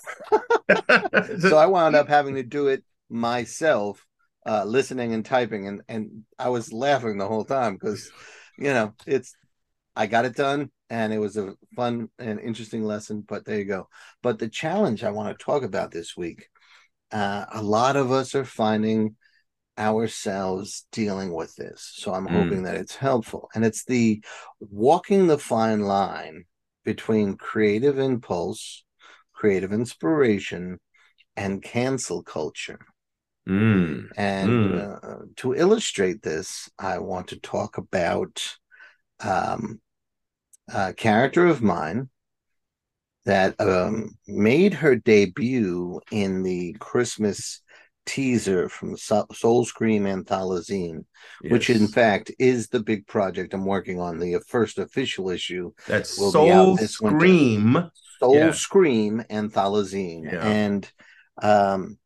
so 1.39 1.57
I 1.57 1.65
wound 1.65 1.95
up 1.95 2.07
having 2.07 2.35
to 2.35 2.43
do 2.43 2.67
it 2.67 2.83
myself, 3.09 4.05
uh, 4.45 4.63
listening 4.65 5.13
and 5.13 5.25
typing, 5.25 5.67
and 5.67 5.81
and 5.87 6.23
I 6.37 6.49
was 6.49 6.71
laughing 6.71 7.17
the 7.17 7.27
whole 7.27 7.45
time 7.45 7.73
because, 7.73 8.11
you 8.57 8.73
know, 8.73 8.93
it's 9.05 9.35
I 9.95 10.07
got 10.07 10.25
it 10.25 10.35
done, 10.35 10.69
and 10.89 11.13
it 11.13 11.19
was 11.19 11.37
a 11.37 11.55
fun 11.75 12.09
and 12.19 12.39
interesting 12.39 12.83
lesson. 12.83 13.23
But 13.27 13.45
there 13.45 13.57
you 13.57 13.65
go. 13.65 13.87
But 14.21 14.39
the 14.39 14.49
challenge 14.49 15.03
I 15.03 15.11
want 15.11 15.37
to 15.37 15.43
talk 15.43 15.63
about 15.63 15.91
this 15.91 16.15
week, 16.15 16.49
uh, 17.11 17.45
a 17.51 17.61
lot 17.63 17.95
of 17.95 18.11
us 18.11 18.35
are 18.35 18.45
finding 18.45 19.15
ourselves 19.77 20.85
dealing 20.91 21.33
with 21.33 21.55
this, 21.55 21.91
so 21.95 22.13
I'm 22.13 22.27
Mm. 22.27 22.33
hoping 22.33 22.63
that 22.63 22.75
it's 22.75 22.95
helpful, 22.95 23.49
and 23.53 23.65
it's 23.65 23.85
the 23.85 24.23
walking 24.59 25.27
the 25.27 25.37
fine 25.37 25.81
line 25.81 26.45
between 26.83 27.37
creative 27.37 27.99
impulse, 27.99 28.83
creative 29.33 29.73
inspiration, 29.73 30.79
and 31.35 31.61
cancel 31.61 32.23
culture. 32.23 32.79
Mm. 33.47 34.09
And 34.17 34.49
Mm. 34.49 35.03
uh, 35.03 35.25
to 35.37 35.53
illustrate 35.53 36.21
this, 36.21 36.69
I 36.79 36.99
want 36.99 37.27
to 37.29 37.39
talk 37.39 37.77
about 37.77 38.57
um, 39.19 39.79
a 40.67 40.93
character 40.93 41.45
of 41.45 41.61
mine 41.61 42.09
that 43.25 43.59
um, 43.59 44.17
made 44.27 44.73
her 44.73 44.95
debut 44.95 45.99
in 46.11 46.43
the 46.43 46.73
Christmas 46.79 47.61
teaser 48.07 48.69
from 48.69 48.97
Soul 48.97 49.65
Scream 49.65 50.05
Anthologine, 50.05 51.05
which 51.49 51.69
in 51.69 51.87
fact 51.87 52.31
is 52.39 52.69
the 52.69 52.79
big 52.79 53.05
project 53.05 53.53
I'm 53.53 53.65
working 53.65 53.99
on. 53.99 54.17
The 54.17 54.39
first 54.47 54.79
official 54.79 55.29
issue, 55.29 55.73
That's 55.87 56.17
will 56.17 56.31
be 56.31 56.49
out 56.49 56.63
Soul 56.65 56.75
this 56.77 56.99
winter. 56.99 57.19
Scream. 57.19 57.91
Soul 58.19 58.35
Yeah. 58.35 58.51
Scream 58.51 59.23
Anthologine. 59.29 60.31
Yeah. 60.31 60.47
And 60.47 60.91
um, 61.43 61.99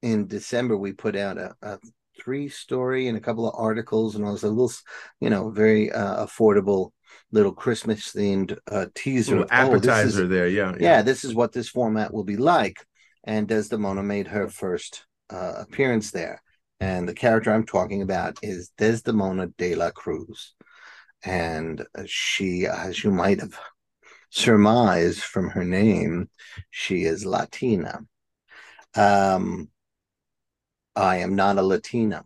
in 0.00 0.28
December, 0.28 0.78
we 0.78 0.92
put 0.92 1.16
out 1.16 1.36
a, 1.36 1.54
a 1.60 1.78
three 2.22 2.48
story 2.48 3.08
and 3.08 3.18
a 3.18 3.20
couple 3.20 3.46
of 3.46 3.54
articles, 3.58 4.14
and 4.14 4.24
it 4.26 4.30
was 4.30 4.44
a 4.44 4.48
little, 4.48 4.72
you 5.20 5.28
know, 5.28 5.50
very 5.50 5.92
uh, 5.92 6.24
affordable 6.24 6.92
little 7.32 7.52
Christmas 7.52 8.12
themed 8.12 8.56
uh, 8.70 8.86
teaser. 8.94 9.32
Little 9.32 9.44
of, 9.44 9.50
oh, 9.52 9.74
is- 9.74 9.86
appetizer 9.86 10.26
there. 10.28 10.48
Yeah. 10.48 10.74
yeah, 10.78 11.02
this 11.02 11.24
is 11.24 11.34
what 11.34 11.52
this 11.52 11.68
format 11.68 12.14
will 12.14 12.24
be 12.24 12.36
like. 12.36 12.78
And 13.24 13.48
Desdemona 13.48 14.04
made 14.04 14.28
her 14.28 14.48
first 14.48 15.04
uh, 15.30 15.52
appearance 15.58 16.10
there. 16.10 16.42
And 16.80 17.08
the 17.08 17.14
character 17.14 17.52
I'm 17.52 17.64
talking 17.66 18.02
about 18.02 18.38
is 18.42 18.70
Desdemona 18.76 19.48
de 19.58 19.74
la 19.74 19.90
Cruz. 19.90 20.54
And 21.24 21.84
she, 22.06 22.66
as 22.66 23.02
you 23.02 23.10
might 23.10 23.40
have 23.40 23.58
surmised 24.30 25.20
from 25.20 25.48
her 25.50 25.64
name, 25.64 26.28
she 26.70 27.04
is 27.04 27.24
Latina. 27.24 28.00
Um, 28.94 29.68
I 30.94 31.18
am 31.18 31.34
not 31.34 31.58
a 31.58 31.62
Latina. 31.62 32.24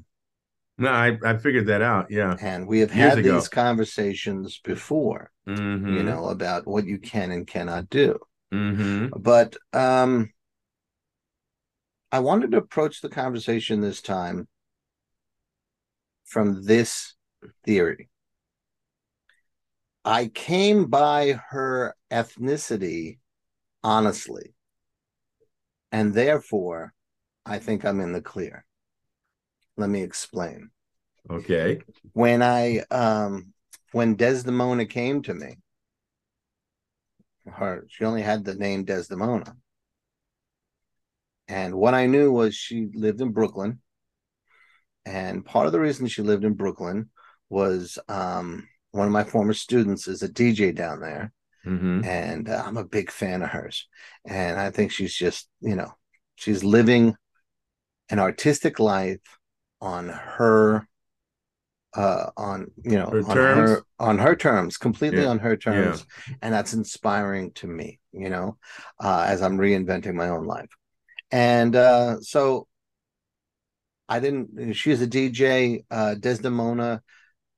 No, 0.79 0.91
I, 0.91 1.19
I 1.25 1.37
figured 1.37 1.67
that 1.67 1.83
out. 1.83 2.11
Yeah. 2.11 2.37
And 2.41 2.67
we 2.67 2.81
have 2.81 2.95
Years 2.95 3.11
had 3.11 3.19
ago. 3.19 3.35
these 3.35 3.49
conversations 3.49 4.61
before, 4.65 5.31
Mm-hmm. 5.49 5.97
you 5.97 6.03
know, 6.05 6.27
about 6.27 6.67
what 6.67 6.85
you 6.87 6.99
can 6.99 7.33
and 7.33 7.47
cannot 7.47 7.89
do. 7.91 8.19
Mm-hmm. 8.53 9.21
but 9.21 9.57
um 9.73 10.33
i 12.13 12.19
wanted 12.19 12.51
to 12.51 12.59
approach 12.59 13.01
the 13.01 13.09
conversation 13.09 13.81
this 13.81 14.01
time 14.01 14.49
from 16.25 16.65
this 16.65 17.15
theory. 17.65 18.09
I 20.05 20.29
came 20.29 20.87
by 20.87 21.41
her 21.51 21.95
ethnicity 22.11 23.19
honestly 23.83 24.55
and 25.91 26.15
therefore 26.15 26.93
i 27.45 27.59
think 27.59 27.85
i'm 27.85 28.01
in 28.01 28.13
the 28.13 28.21
clear. 28.23 28.65
Let 29.77 29.91
me 29.91 30.03
explain. 30.03 30.71
Okay. 31.29 31.81
when 32.13 32.43
i 32.43 32.81
um 32.91 33.53
when 33.93 34.17
desdemona 34.17 34.87
came 34.87 35.23
to 35.23 35.35
me 35.35 35.59
her 37.47 37.85
she 37.89 38.05
only 38.05 38.23
had 38.23 38.45
the 38.45 38.55
name 38.55 38.85
desdemona 38.85 39.55
and 41.51 41.75
what 41.75 41.95
i 41.95 42.07
knew 42.07 42.33
was 42.33 42.55
she 42.55 42.89
lived 42.95 43.21
in 43.21 43.33
brooklyn 43.33 43.81
and 45.07 45.45
part 45.45 45.67
of 45.67 45.73
the 45.73 45.81
reason 45.81 46.07
she 46.07 46.23
lived 46.23 46.45
in 46.45 46.55
brooklyn 46.55 47.11
was 47.49 47.99
um 48.09 48.67
one 48.93 49.07
of 49.07 49.13
my 49.13 49.25
former 49.25 49.53
students 49.55 50.09
is 50.09 50.23
a 50.23 50.29
dj 50.29 50.75
down 50.75 51.01
there 51.01 51.33
Mm-hmm. 51.67 52.05
and 52.05 52.49
uh, 52.49 52.63
i'm 52.67 52.79
a 52.79 52.85
big 52.85 53.11
fan 53.11 53.43
of 53.43 53.51
hers 53.51 53.87
and 54.25 54.59
i 54.59 54.71
think 54.71 54.91
she's 54.93 55.15
just 55.15 55.47
you 55.61 55.77
know 55.77 55.93
she's 56.37 56.65
living 56.65 57.15
an 58.09 58.19
artistic 58.19 58.79
life 58.81 59.21
on 59.83 60.09
her 60.09 60.87
uh 61.95 62.31
on 62.37 62.71
you 62.85 62.97
know 62.97 63.11
Her 63.11 63.23
on 63.25 63.37
terms? 63.37 63.71
her 63.71 63.83
on 63.99 64.19
her 64.19 64.35
terms 64.37 64.79
completely 64.79 65.25
Yeah. 65.25 65.31
on 65.31 65.39
her 65.41 65.57
terms 65.57 66.07
and 66.41 66.55
that's 66.55 66.73
inspiring 66.73 67.53
to 67.57 67.67
me 67.67 67.99
you 68.13 68.31
know 68.31 68.57
uh 69.03 69.25
as 69.29 69.43
i'm 69.43 69.59
reinventing 69.59 70.15
my 70.15 70.29
own 70.31 70.47
life 70.47 70.71
and 71.33 71.77
uh 71.77 72.21
so 72.21 72.67
i 74.09 74.21
didn't 74.21 74.73
she's 74.75 75.03
a 75.03 75.07
dj 75.07 75.85
uh 75.91 76.15
desdemona 76.15 77.03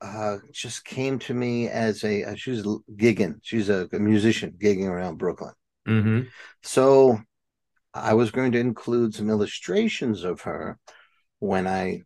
uh 0.00 0.38
just 0.52 0.84
came 0.84 1.18
to 1.18 1.32
me 1.34 1.68
as 1.68 2.04
a 2.04 2.24
uh, 2.24 2.34
she's 2.34 2.62
gigging 2.96 3.36
she's 3.42 3.68
a, 3.68 3.88
a 3.92 3.98
musician 3.98 4.52
gigging 4.58 4.88
around 4.88 5.18
brooklyn 5.18 5.52
Mm-hmm. 5.88 6.28
so 6.62 7.18
I 7.94 8.14
was 8.14 8.30
going 8.30 8.52
to 8.52 8.58
include 8.58 9.14
some 9.14 9.28
illustrations 9.28 10.24
of 10.24 10.42
her 10.42 10.78
when 11.40 11.66
I 11.66 12.02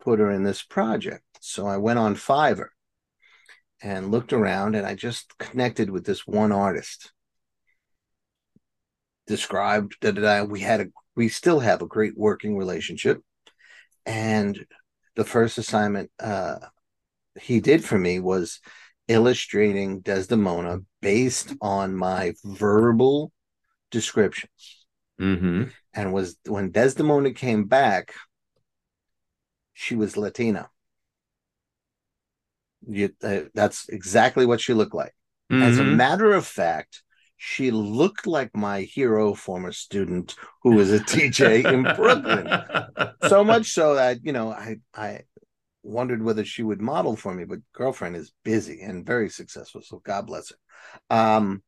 put 0.00 0.18
her 0.18 0.30
in 0.30 0.42
this 0.42 0.62
project. 0.62 1.24
So 1.40 1.66
I 1.66 1.78
went 1.78 1.98
on 1.98 2.14
Fiverr 2.14 2.68
and 3.82 4.10
looked 4.10 4.32
around 4.32 4.74
and 4.74 4.86
I 4.86 4.94
just 4.94 5.38
connected 5.38 5.90
with 5.90 6.04
this 6.04 6.26
one 6.26 6.52
artist. 6.52 7.12
Described 9.26 9.96
that 10.02 10.48
we 10.48 10.60
had 10.60 10.80
a 10.80 10.86
we 11.16 11.28
still 11.28 11.60
have 11.60 11.82
a 11.82 11.86
great 11.86 12.16
working 12.16 12.56
relationship. 12.56 13.20
And 14.06 14.66
the 15.16 15.24
first 15.24 15.58
assignment 15.58 16.10
uh 16.20 16.56
he 17.40 17.60
did 17.60 17.84
for 17.84 17.98
me 17.98 18.18
was 18.20 18.60
illustrating 19.08 20.00
Desdemona 20.00 20.80
based 21.00 21.54
on 21.60 21.94
my 21.96 22.34
verbal 22.44 23.32
descriptions 23.90 24.84
Mm-hmm. 25.20 25.70
and 25.94 26.12
was 26.12 26.36
when 26.46 26.70
Desdemona 26.70 27.32
came 27.32 27.64
back, 27.64 28.14
she 29.72 29.96
was 29.96 30.16
Latina. 30.16 30.70
You, 32.86 33.10
uh, 33.22 33.42
that's 33.54 33.88
exactly 33.88 34.46
what 34.46 34.60
she 34.60 34.74
looked 34.74 34.94
like. 34.94 35.14
As 35.50 35.78
a 35.78 35.82
Mhm. 35.82 35.96
matter 35.96 36.32
of 36.32 36.46
fact, 36.46 37.02
she 37.42 37.70
looked 37.70 38.26
like 38.26 38.54
my 38.54 38.82
hero, 38.82 39.32
former 39.32 39.72
student 39.72 40.34
who 40.62 40.74
was 40.74 40.92
a 40.92 41.00
DJ 41.00 41.64
in 41.64 41.82
Brooklyn. 41.96 42.46
So 43.28 43.44
much 43.44 43.72
so 43.72 43.94
that 43.94 44.18
you 44.24 44.32
know, 44.32 44.50
I 44.50 44.76
I 44.94 45.20
wondered 45.82 46.22
whether 46.22 46.44
she 46.44 46.62
would 46.62 46.80
model 46.80 47.16
for 47.16 47.34
me, 47.34 47.44
but 47.44 47.60
girlfriend 47.72 48.16
is 48.16 48.32
busy 48.44 48.80
and 48.80 49.06
very 49.06 49.28
successful, 49.28 49.82
so 49.82 50.00
God 50.04 50.26
bless 50.26 50.50
her. 50.50 51.16
Um, 51.16 51.62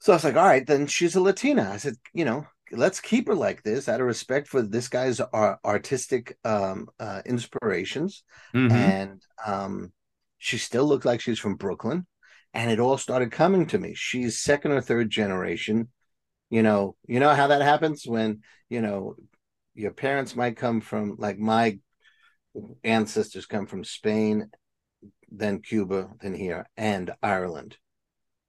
so 0.00 0.12
I 0.12 0.16
was 0.16 0.24
like, 0.24 0.36
all 0.36 0.46
right, 0.46 0.66
then 0.66 0.86
she's 0.88 1.14
a 1.14 1.20
Latina. 1.20 1.70
I 1.72 1.76
said, 1.76 1.94
you 2.12 2.24
know, 2.24 2.46
let's 2.72 3.00
keep 3.00 3.28
her 3.28 3.34
like 3.34 3.62
this 3.62 3.88
out 3.88 4.00
of 4.00 4.06
respect 4.06 4.48
for 4.48 4.62
this 4.62 4.88
guy's 4.88 5.20
ar- 5.20 5.60
artistic 5.64 6.36
um, 6.44 6.88
uh, 7.00 7.22
inspirations. 7.24 8.24
Mhm. 8.54 8.70
And 8.72 9.22
um, 9.46 9.92
she 10.38 10.58
still 10.58 10.86
looked 10.86 11.04
like 11.04 11.20
she's 11.20 11.38
from 11.38 11.56
Brooklyn. 11.56 12.06
And 12.54 12.70
it 12.70 12.80
all 12.80 12.96
started 12.96 13.30
coming 13.30 13.66
to 13.66 13.78
me. 13.78 13.94
She's 13.94 14.38
second 14.38 14.72
or 14.72 14.80
third 14.80 15.10
generation. 15.10 15.88
You 16.50 16.62
know, 16.62 16.96
you 17.06 17.20
know 17.20 17.34
how 17.34 17.48
that 17.48 17.60
happens 17.60 18.04
when, 18.06 18.40
you 18.70 18.80
know, 18.80 19.16
your 19.74 19.92
parents 19.92 20.34
might 20.34 20.56
come 20.56 20.80
from 20.80 21.16
like 21.18 21.38
my 21.38 21.78
ancestors 22.82 23.46
come 23.46 23.66
from 23.66 23.84
Spain, 23.84 24.50
then 25.30 25.60
Cuba, 25.60 26.10
then 26.20 26.34
here, 26.34 26.68
and 26.76 27.12
Ireland. 27.22 27.76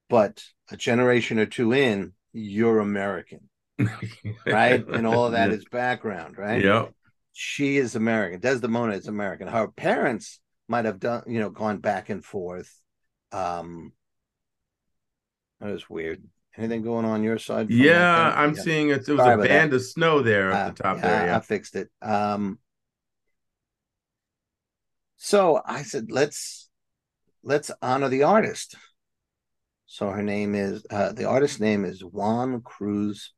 But 0.10 0.44
a 0.72 0.78
generation 0.78 1.40
or 1.40 1.46
two 1.46 1.74
in, 1.74 2.14
you're 2.34 2.80
American, 2.80 3.50
right? 4.46 4.86
and 4.88 5.06
all 5.06 5.26
of 5.26 5.34
that 5.34 5.52
is 5.52 5.66
background, 5.72 6.38
right? 6.38 6.64
Yeah. 6.64 6.88
She 7.34 7.78
is 7.78 7.96
American. 7.96 8.40
Desdemona 8.40 8.94
is 8.94 9.08
American. 9.08 9.48
Her 9.48 9.68
parents 9.68 10.40
might 10.68 10.86
have 10.86 11.00
done, 11.00 11.24
you 11.28 11.40
know, 11.40 11.50
gone 11.50 11.78
back 11.78 12.10
and 12.10 12.24
forth. 12.24 12.74
Um, 13.32 13.94
that 15.60 15.72
was 15.72 15.90
weird. 15.90 16.24
Anything 16.58 16.82
going 16.82 17.06
on 17.06 17.24
your 17.24 17.38
side? 17.38 17.70
Yeah. 17.70 18.34
I'm 18.36 18.54
Yeah. 18.54 18.60
Uh, 18.60 18.64
seeing 18.64 18.90
it. 18.90 19.06
There 19.06 19.16
was 19.16 19.24
Sorry 19.24 19.46
a 19.46 19.48
band 19.48 19.74
of 19.74 19.84
snow 19.84 20.22
there 20.22 20.52
Uh, 20.52 20.58
at 20.58 20.76
the 20.76 20.84
top 20.84 20.98
yeah, 20.98 21.26
there. 21.26 21.36
I 21.36 21.40
fixed 21.40 21.76
it. 21.76 21.90
Um, 22.02 22.60
So 25.18 25.62
I 25.66 25.84
said, 25.84 26.12
let's 26.12 26.70
let's 27.44 27.72
honor 27.82 28.10
the 28.10 28.24
artist. 28.24 28.76
So 29.86 30.10
her 30.10 30.24
name 30.24 30.56
is 30.56 30.86
uh, 30.90 31.12
the 31.12 31.26
artist's 31.26 31.60
name 31.60 31.84
is 31.84 32.04
Juan 32.04 32.62
Cruz 32.62 33.34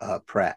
uh, 0.00 0.20
Pratt. 0.26 0.56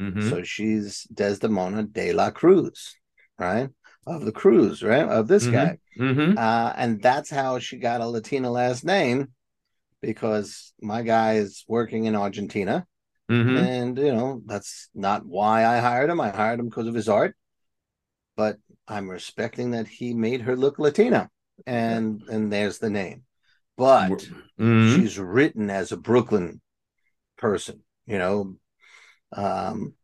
Mm-hmm. 0.00 0.28
So 0.30 0.42
she's 0.42 1.04
Desdemona 1.12 1.82
de 1.82 2.12
la 2.12 2.30
Cruz, 2.30 2.94
right? 3.38 3.68
Of 4.08 4.24
the 4.24 4.32
Cruz, 4.32 4.82
right? 4.82 5.06
Of 5.06 5.28
this 5.28 5.44
mm-hmm. 5.44 5.52
guy. 5.52 5.78
Mm-hmm. 5.98 6.38
Uh, 6.38 6.72
and 6.76 7.02
that's 7.02 7.28
how 7.28 7.58
she 7.58 7.76
got 7.76 8.00
a 8.00 8.06
Latina 8.06 8.50
last 8.50 8.84
name 8.84 9.28
because 10.00 10.72
my 10.80 11.02
guy 11.02 11.34
is 11.34 11.64
working 11.68 12.06
in 12.06 12.16
Argentina. 12.16 12.86
Mm-hmm. 13.30 13.56
And, 13.58 13.98
you 13.98 14.14
know, 14.14 14.40
that's 14.46 14.88
not 14.94 15.26
why 15.26 15.66
I 15.66 15.80
hired 15.80 16.08
him. 16.08 16.20
I 16.20 16.30
hired 16.30 16.58
him 16.58 16.68
because 16.68 16.86
of 16.86 16.94
his 16.94 17.08
art. 17.08 17.36
But 18.34 18.56
I'm 18.86 19.10
respecting 19.10 19.72
that 19.72 19.86
he 19.86 20.14
made 20.14 20.42
her 20.42 20.56
look 20.56 20.78
Latina. 20.78 21.28
And 21.66 22.22
and 22.28 22.50
there's 22.52 22.78
the 22.78 22.88
name. 22.88 23.24
But 23.76 24.28
mm-hmm. 24.58 24.94
she's 24.96 25.18
written 25.18 25.68
as 25.68 25.92
a 25.92 25.96
Brooklyn 25.96 26.60
person, 27.36 27.82
you 28.06 28.18
know. 28.18 28.56
Um 29.36 29.94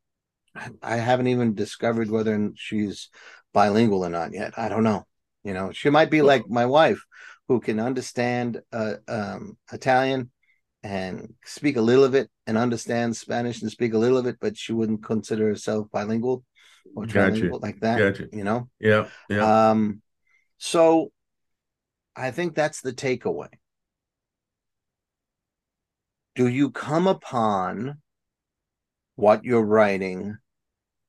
I 0.82 0.96
haven't 0.96 1.28
even 1.28 1.54
discovered 1.54 2.10
whether 2.10 2.50
she's 2.56 3.08
bilingual 3.54 4.04
or 4.04 4.10
not 4.10 4.34
yet. 4.34 4.52
I 4.58 4.68
don't 4.68 4.84
know. 4.84 5.06
You 5.44 5.54
know, 5.54 5.72
she 5.72 5.88
might 5.88 6.10
be 6.10 6.20
like 6.20 6.48
my 6.48 6.66
wife, 6.66 7.02
who 7.48 7.60
can 7.60 7.80
understand 7.80 8.60
uh, 8.72 8.94
um, 9.08 9.56
Italian 9.72 10.30
and 10.82 11.34
speak 11.44 11.76
a 11.76 11.82
little 11.82 12.04
of 12.04 12.14
it 12.14 12.30
and 12.46 12.58
understand 12.58 13.16
Spanish 13.16 13.62
and 13.62 13.70
speak 13.70 13.94
a 13.94 13.98
little 13.98 14.18
of 14.18 14.26
it, 14.26 14.36
but 14.40 14.56
she 14.56 14.72
wouldn't 14.72 15.04
consider 15.04 15.46
herself 15.48 15.86
bilingual 15.90 16.44
or 16.96 17.04
trilingual 17.04 17.50
gotcha. 17.52 17.62
like 17.62 17.80
that. 17.80 17.98
Gotcha. 17.98 18.28
You 18.32 18.44
know? 18.44 18.68
Yeah. 18.80 19.08
Yeah. 19.28 19.70
Um, 19.70 20.02
so 20.58 21.10
I 22.16 22.30
think 22.30 22.54
that's 22.54 22.80
the 22.80 22.92
takeaway. 22.92 23.48
Do 26.34 26.48
you 26.48 26.70
come 26.70 27.06
upon 27.06 27.98
what 29.16 29.44
you're 29.44 29.64
writing 29.64 30.36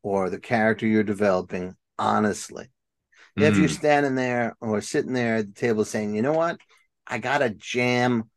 or 0.03 0.29
the 0.29 0.39
character 0.39 0.85
you're 0.85 1.03
developing 1.03 1.75
honestly? 1.97 2.67
Mm. 3.37 3.43
If 3.43 3.57
you're 3.57 3.69
mm. 3.69 3.77
standing 3.77 4.15
there 4.15 4.55
or 4.61 4.81
sitting 4.81 5.13
there 5.13 5.37
at 5.37 5.47
the 5.47 5.59
table 5.59 5.85
saying, 5.85 6.15
you 6.15 6.21
know 6.21 6.33
what, 6.33 6.57
I 7.07 7.19
gotta 7.19 7.49
jam 7.49 8.29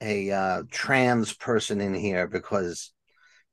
a 0.00 0.30
uh, 0.30 0.62
trans 0.70 1.32
person 1.34 1.80
in 1.80 1.94
here 1.94 2.26
because 2.26 2.92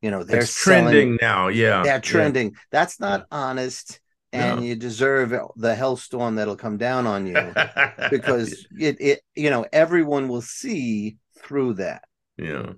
you 0.02 0.12
know 0.12 0.24
they're 0.24 0.42
it's 0.42 0.54
trending 0.56 1.18
now. 1.22 1.48
Yeah, 1.48 1.84
they're 1.84 2.00
trending. 2.00 2.52
Yeah. 2.52 2.60
That's 2.72 3.00
not 3.00 3.26
honest, 3.32 4.00
and 4.32 4.60
no. 4.60 4.66
you 4.66 4.76
deserve 4.76 5.30
the 5.30 5.76
hellstorm 5.76 6.36
that'll 6.36 6.56
come 6.56 6.78
down 6.78 7.08
on 7.08 7.26
you 7.26 7.34
because 8.12 8.68
it, 8.78 8.98
it 9.00 9.22
you 9.36 9.50
know 9.50 9.66
everyone 9.72 10.28
will 10.28 10.42
see 10.42 11.18
through 11.40 11.76
that. 11.76 12.04
Yeah, 12.38 12.74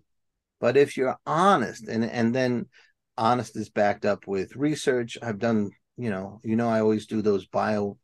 but 0.60 0.77
if 0.77 0.98
you're 0.98 1.17
honest, 1.25 1.88
and 1.88 2.05
and 2.05 2.34
then 2.34 2.67
honest 3.17 3.57
is 3.57 3.69
backed 3.69 4.05
up 4.05 4.27
with 4.27 4.55
research. 4.55 5.17
I've 5.22 5.39
done 5.39 5.72
you 5.98 6.10
know, 6.10 6.39
you 6.44 6.56
know, 6.56 6.70
I 6.70 6.80
always 6.80 7.08
do 7.08 7.22
those 7.22 7.46
bio 7.46 7.98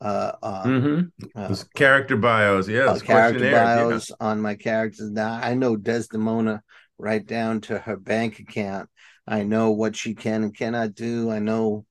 uh, 0.00 0.32
uh, 0.42 0.64
mm-hmm. 0.64 1.38
uh 1.38 1.54
character 1.74 2.16
bios, 2.16 2.68
yeah, 2.68 2.86
uh, 2.86 2.98
character 2.98 3.50
bios 3.50 4.10
yeah. 4.10 4.16
on 4.20 4.40
my 4.40 4.54
characters. 4.54 5.10
Now 5.10 5.34
I 5.34 5.54
know 5.54 5.76
Desdemona 5.76 6.62
right 6.98 7.24
down 7.24 7.60
to 7.62 7.78
her 7.78 7.96
bank 7.96 8.38
account. 8.38 8.88
I 9.26 9.42
know 9.42 9.70
what 9.70 9.96
she 9.96 10.14
can 10.14 10.42
and 10.42 10.56
cannot 10.56 10.94
do. 10.94 11.30
I 11.30 11.38
know 11.38 11.86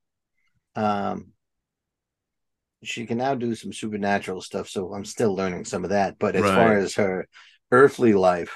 um, 0.76 1.32
she 2.84 3.06
can 3.06 3.18
now 3.18 3.36
do 3.36 3.56
some 3.56 3.74
supernatural 3.74 4.42
stuff. 4.42 4.70
So 4.70 4.94
I'm 4.94 5.06
still 5.06 5.36
learning 5.36 5.66
some 5.66 5.84
of 5.84 5.92
that. 5.92 6.20
But 6.20 6.36
as 6.36 6.44
right. 6.44 6.56
far 6.56 6.78
as 6.78 6.96
her 6.96 7.28
earthly 7.72 8.14
life, 8.14 8.56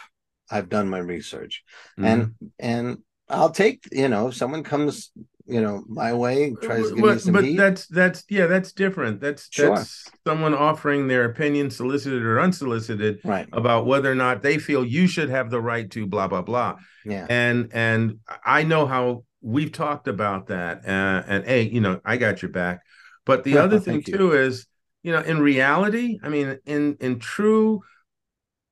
I've 0.50 0.70
done 0.70 0.90
my 0.90 1.00
research, 1.00 1.64
mm-hmm. 2.00 2.06
and 2.06 2.36
and 2.60 2.98
I'll 3.30 3.52
take 3.52 3.88
you 3.92 4.08
know 4.08 4.28
if 4.28 4.36
someone 4.36 4.64
comes 4.64 5.12
you 5.48 5.62
know 5.62 5.84
my 5.88 6.14
way 6.14 6.54
tries 6.62 6.90
to 6.90 6.96
give 6.96 7.04
but, 7.04 7.14
me 7.14 7.20
some 7.20 7.34
but 7.34 7.44
heat. 7.46 7.58
that's 7.58 7.88
that's 7.88 8.24
yeah 8.30 8.48
that's 8.48 8.74
different 8.74 9.22
that's 9.22 9.48
sure. 9.52 9.76
that's 9.76 10.06
someone 10.26 10.54
offering 10.54 11.08
their 11.08 11.26
opinion 11.26 11.70
solicited 11.70 12.22
or 12.22 12.40
unsolicited 12.40 13.20
right. 13.24 13.48
about 13.54 13.86
whether 13.86 14.12
or 14.12 14.16
not 14.16 14.42
they 14.42 14.58
feel 14.58 14.84
you 14.84 15.08
should 15.08 15.30
have 15.30 15.50
the 15.50 15.62
right 15.62 15.90
to 15.90 16.06
blah 16.06 16.28
blah 16.28 16.42
blah 16.42 16.76
yeah 17.06 17.26
and 17.30 17.70
and 17.74 18.20
i 18.46 18.64
know 18.64 18.86
how 18.86 19.24
we've 19.42 19.72
talked 19.72 20.08
about 20.08 20.48
that 20.48 20.86
uh, 20.86 21.24
and 21.28 21.46
hey 21.46 21.62
you 21.62 21.80
know 21.80 22.00
i 22.04 22.18
got 22.18 22.42
your 22.42 22.52
back 22.52 22.82
but 23.26 23.44
the 23.44 23.58
other 23.64 23.80
thing 23.80 24.02
too 24.04 24.34
is 24.34 24.68
you 25.02 25.12
know 25.12 25.22
in 25.22 25.40
reality 25.40 26.20
i 26.24 26.30
mean 26.30 26.60
in 26.66 26.98
in 27.00 27.20
true 27.20 27.82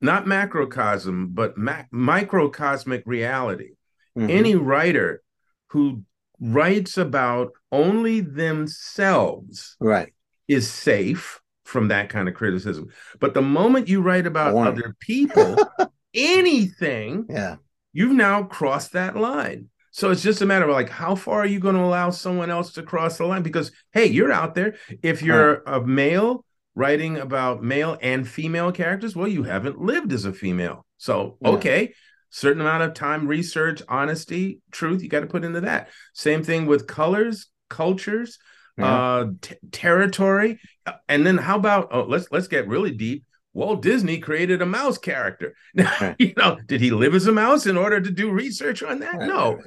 not 0.01 0.25
macrocosm 0.25 1.29
but 1.33 1.57
mac- 1.57 1.87
microcosmic 1.91 3.03
reality 3.05 3.71
mm-hmm. 4.17 4.29
any 4.29 4.55
writer 4.55 5.21
who 5.69 6.03
writes 6.39 6.97
about 6.97 7.51
only 7.71 8.21
themselves 8.21 9.75
right. 9.79 10.13
is 10.47 10.69
safe 10.69 11.41
from 11.63 11.87
that 11.89 12.09
kind 12.09 12.29
of 12.29 12.35
criticism. 12.35 12.89
But 13.19 13.33
the 13.33 13.41
moment 13.41 13.89
you 13.89 14.01
write 14.01 14.27
about 14.27 14.55
other 14.55 14.95
people 14.99 15.57
anything 16.13 17.25
yeah. 17.29 17.57
you've 17.91 18.13
now 18.13 18.43
crossed 18.43 18.93
that 18.93 19.17
line. 19.17 19.69
So 19.91 20.11
it's 20.11 20.21
just 20.21 20.41
a 20.41 20.45
matter 20.45 20.65
of 20.65 20.71
like 20.71 20.89
how 20.89 21.15
far 21.15 21.39
are 21.39 21.45
you 21.45 21.59
going 21.59 21.75
to 21.75 21.81
allow 21.81 22.09
someone 22.09 22.49
else 22.49 22.73
to 22.73 22.83
cross 22.83 23.17
the 23.17 23.25
line? 23.25 23.43
Because 23.43 23.71
hey 23.93 24.05
you're 24.05 24.31
out 24.31 24.55
there. 24.55 24.75
If 25.01 25.21
you're 25.21 25.63
right. 25.65 25.75
a 25.77 25.81
male 25.81 26.45
writing 26.75 27.17
about 27.17 27.63
male 27.63 27.97
and 28.01 28.27
female 28.27 28.71
characters 28.73 29.15
well 29.15 29.29
you 29.29 29.43
haven't 29.43 29.79
lived 29.79 30.13
as 30.13 30.25
a 30.25 30.33
female. 30.33 30.85
So 30.97 31.37
yeah. 31.41 31.49
okay 31.49 31.93
certain 32.35 32.59
amount 32.59 32.83
of 32.83 32.93
time 32.93 33.27
research 33.27 33.81
honesty 33.87 34.59
truth 34.71 35.01
you 35.01 35.07
got 35.07 35.21
to 35.21 35.25
put 35.25 35.45
into 35.45 35.61
that 35.61 35.87
same 36.13 36.43
thing 36.43 36.65
with 36.65 36.85
colors 36.85 37.47
cultures 37.69 38.37
yeah. 38.77 38.85
uh 38.85 39.25
t- 39.41 39.55
territory 39.71 40.59
and 41.07 41.25
then 41.25 41.37
how 41.37 41.55
about 41.55 41.87
oh 41.91 42.03
let's 42.03 42.27
let's 42.31 42.47
get 42.47 42.67
really 42.67 42.91
deep 42.91 43.23
Walt 43.53 43.81
Disney 43.81 44.19
created 44.19 44.61
a 44.61 44.65
mouse 44.65 44.97
character. 44.97 45.55
Now, 45.73 46.13
you 46.19 46.33
know, 46.35 46.57
did 46.65 46.81
he 46.81 46.91
live 46.91 47.15
as 47.15 47.25
a 47.25 47.31
mouse 47.31 47.65
in 47.65 47.77
order 47.77 48.01
to 48.01 48.11
do 48.11 48.29
research 48.29 48.83
on 48.83 48.99
that? 48.99 49.15
Right, 49.15 49.27
no. 49.29 49.53
Right, 49.53 49.63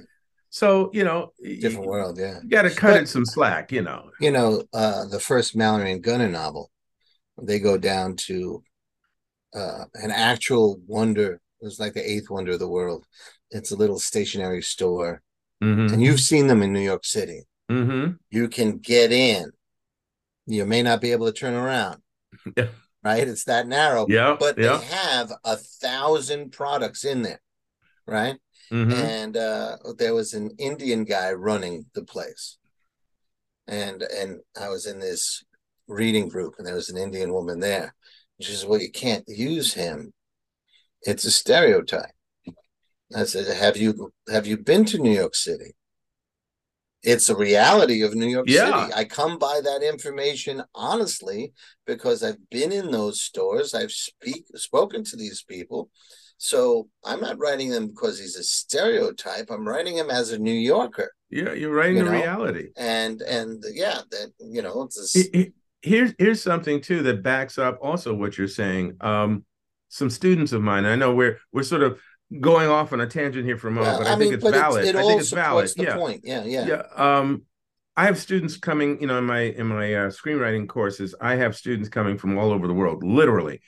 so, 0.51 0.91
you 0.93 1.05
know, 1.05 1.33
different 1.43 1.85
you, 1.85 1.91
world, 1.91 2.19
yeah. 2.19 2.41
You 2.43 2.51
got 2.51 2.63
to 2.63 2.71
cut 2.71 2.93
but, 2.93 3.03
it 3.05 3.09
some 3.09 3.25
slack, 3.25 3.73
you 3.73 3.81
know. 3.81 4.11
You 4.21 4.31
know, 4.31 4.65
uh 4.75 5.07
the 5.07 5.19
first 5.19 5.57
Mallory 5.57 5.91
and 5.91 6.03
Gunner 6.03 6.29
novel, 6.29 6.71
they 7.41 7.61
go 7.61 7.79
down 7.79 8.17
to 8.27 8.63
uh 9.55 9.85
an 9.95 10.11
actual 10.11 10.79
wonder 10.87 11.41
it 11.61 11.65
was 11.65 11.81
like 11.81 11.95
the 11.95 12.09
eighth 12.09 12.31
wonder 12.31 12.53
of 12.53 12.59
the 12.59 12.69
world. 12.69 13.05
It's 13.51 13.73
a 13.73 13.77
little 13.77 13.99
stationery 13.99 14.63
store, 14.63 15.23
mm-hmm. 15.63 15.93
and 15.93 16.03
you've 16.03 16.21
seen 16.21 16.47
them 16.47 16.63
in 16.63 16.73
New 16.73 16.81
York 16.81 17.05
City. 17.05 17.43
Mm-hmm. 17.71 18.13
You 18.31 18.49
can 18.49 18.79
get 18.79 19.13
in. 19.13 19.51
You 20.47 20.65
may 20.65 20.83
not 20.83 21.01
be 21.01 21.13
able 21.13 21.27
to 21.27 21.33
turn 21.33 21.55
around. 21.55 22.03
Yeah. 22.57 22.69
Right? 23.05 23.29
It's 23.29 23.45
that 23.45 23.69
narrow. 23.69 24.07
Yeah. 24.09 24.37
But 24.39 24.59
yeah. 24.59 24.79
they 24.79 24.85
have 24.87 25.33
a 25.45 25.57
thousand 25.57 26.51
products 26.51 27.05
in 27.05 27.23
there. 27.23 27.41
Right. 28.07 28.37
Mm-hmm. 28.73 28.93
And 28.93 29.37
uh, 29.37 29.77
there 29.97 30.15
was 30.15 30.35
an 30.35 30.51
Indian 30.59 31.05
guy 31.05 31.33
running 31.33 31.87
the 31.95 32.03
place. 32.03 32.59
And 33.67 34.03
and 34.03 34.41
I 34.61 34.69
was 34.69 34.87
in 34.87 34.99
this 34.99 35.45
reading 35.87 36.29
group, 36.29 36.55
and 36.59 36.67
there 36.67 36.75
was 36.75 36.91
an 36.91 36.99
Indian 36.99 37.33
woman 37.33 37.61
there. 37.61 37.95
She 38.41 38.53
says, 38.53 38.67
Well, 38.67 38.81
you 38.81 38.91
can't 38.91 39.25
use 39.29 39.75
him 39.75 40.13
it's 41.03 41.25
a 41.25 41.31
stereotype. 41.31 42.11
I 43.15 43.25
said, 43.25 43.47
"Have 43.57 43.77
you 43.77 44.13
have 44.31 44.47
you 44.47 44.59
been 44.59 44.85
to 44.87 44.99
New 44.99 45.15
York 45.15 45.35
City?" 45.35 45.75
It's 47.03 47.29
a 47.29 47.37
reality 47.37 48.03
of 48.03 48.15
New 48.15 48.27
York 48.27 48.47
yeah. 48.49 48.87
City. 48.89 48.95
I 48.95 49.05
come 49.05 49.39
by 49.39 49.61
that 49.63 49.83
information 49.83 50.63
honestly 50.75 51.53
because 51.87 52.23
I've 52.25 52.51
been 52.51 52.73
in 52.73 52.91
those 52.91 53.23
stores. 53.23 53.73
I've 53.73 53.93
speak 53.93 54.47
spoken 54.57 55.05
to 55.05 55.17
these 55.17 55.43
people. 55.43 55.91
So 56.39 56.89
I'm 57.05 57.21
not 57.21 57.39
writing 57.39 57.71
them 57.71 57.89
because 57.89 58.19
he's 58.19 58.37
a 58.37 58.43
stereotype. 58.43 59.51
I'm 59.51 59.67
writing 59.67 59.97
him 59.97 60.11
as 60.11 60.33
a 60.33 60.39
New 60.39 60.53
Yorker. 60.53 61.13
Yeah, 61.31 61.53
you're 61.53 61.75
writing 61.75 61.99
you 61.99 62.05
the 62.05 62.11
know? 62.11 62.17
reality. 62.17 62.69
And 62.77 63.23
and 63.23 63.63
yeah, 63.73 64.01
that 64.11 64.33
you 64.41 64.63
know, 64.63 64.83
it's 64.83 65.17
a... 65.17 65.53
here's 65.83 66.15
here's 66.19 66.43
something 66.43 66.81
too 66.81 67.03
that 67.03 67.23
backs 67.23 67.59
up 67.59 67.79
also 67.83 68.15
what 68.15 68.39
you're 68.39 68.49
saying. 68.49 68.97
Um, 69.01 69.45
some 69.89 70.11
students 70.11 70.53
of 70.53 70.63
mine. 70.63 70.85
I 70.85 70.97
know 70.97 71.15
we're 71.15 71.39
we're 71.53 71.63
sort 71.63 71.83
of 71.83 72.01
going 72.41 72.69
off 72.69 72.93
on 72.93 73.01
a 73.01 73.07
tangent 73.07 73.45
here 73.45 73.57
for 73.57 73.69
a 73.69 73.71
moment, 73.71 73.99
well, 73.99 73.99
but 74.01 74.07
I, 74.09 74.13
I 74.13 74.17
mean, 74.17 74.31
think 74.31 74.43
it's 74.43 74.51
valid. 74.51 74.85
It 74.85 74.97
I 74.97 75.03
think 75.03 75.21
it's 75.21 75.33
valid. 75.33 75.71
yeah. 75.77 75.97
Point. 75.97 76.23
Yeah, 76.25 76.45
yeah. 76.45 76.67
Yeah. 76.67 76.83
Um, 76.95 77.43
I 77.97 78.05
have 78.05 78.19
students 78.19 78.57
coming, 78.57 79.01
you 79.01 79.07
know, 79.07 79.19
in 79.19 79.25
my 79.25 79.41
in 79.41 79.67
my 79.67 79.93
uh, 79.93 80.11
screenwriting 80.11 80.69
courses. 80.69 81.15
I 81.21 81.35
have 81.35 81.57
students 81.57 81.89
coming 81.89 82.17
from 82.17 82.39
all 82.39 82.53
over 82.53 82.67
the 82.67 82.75
world, 82.75 83.03
literally. 83.03 83.61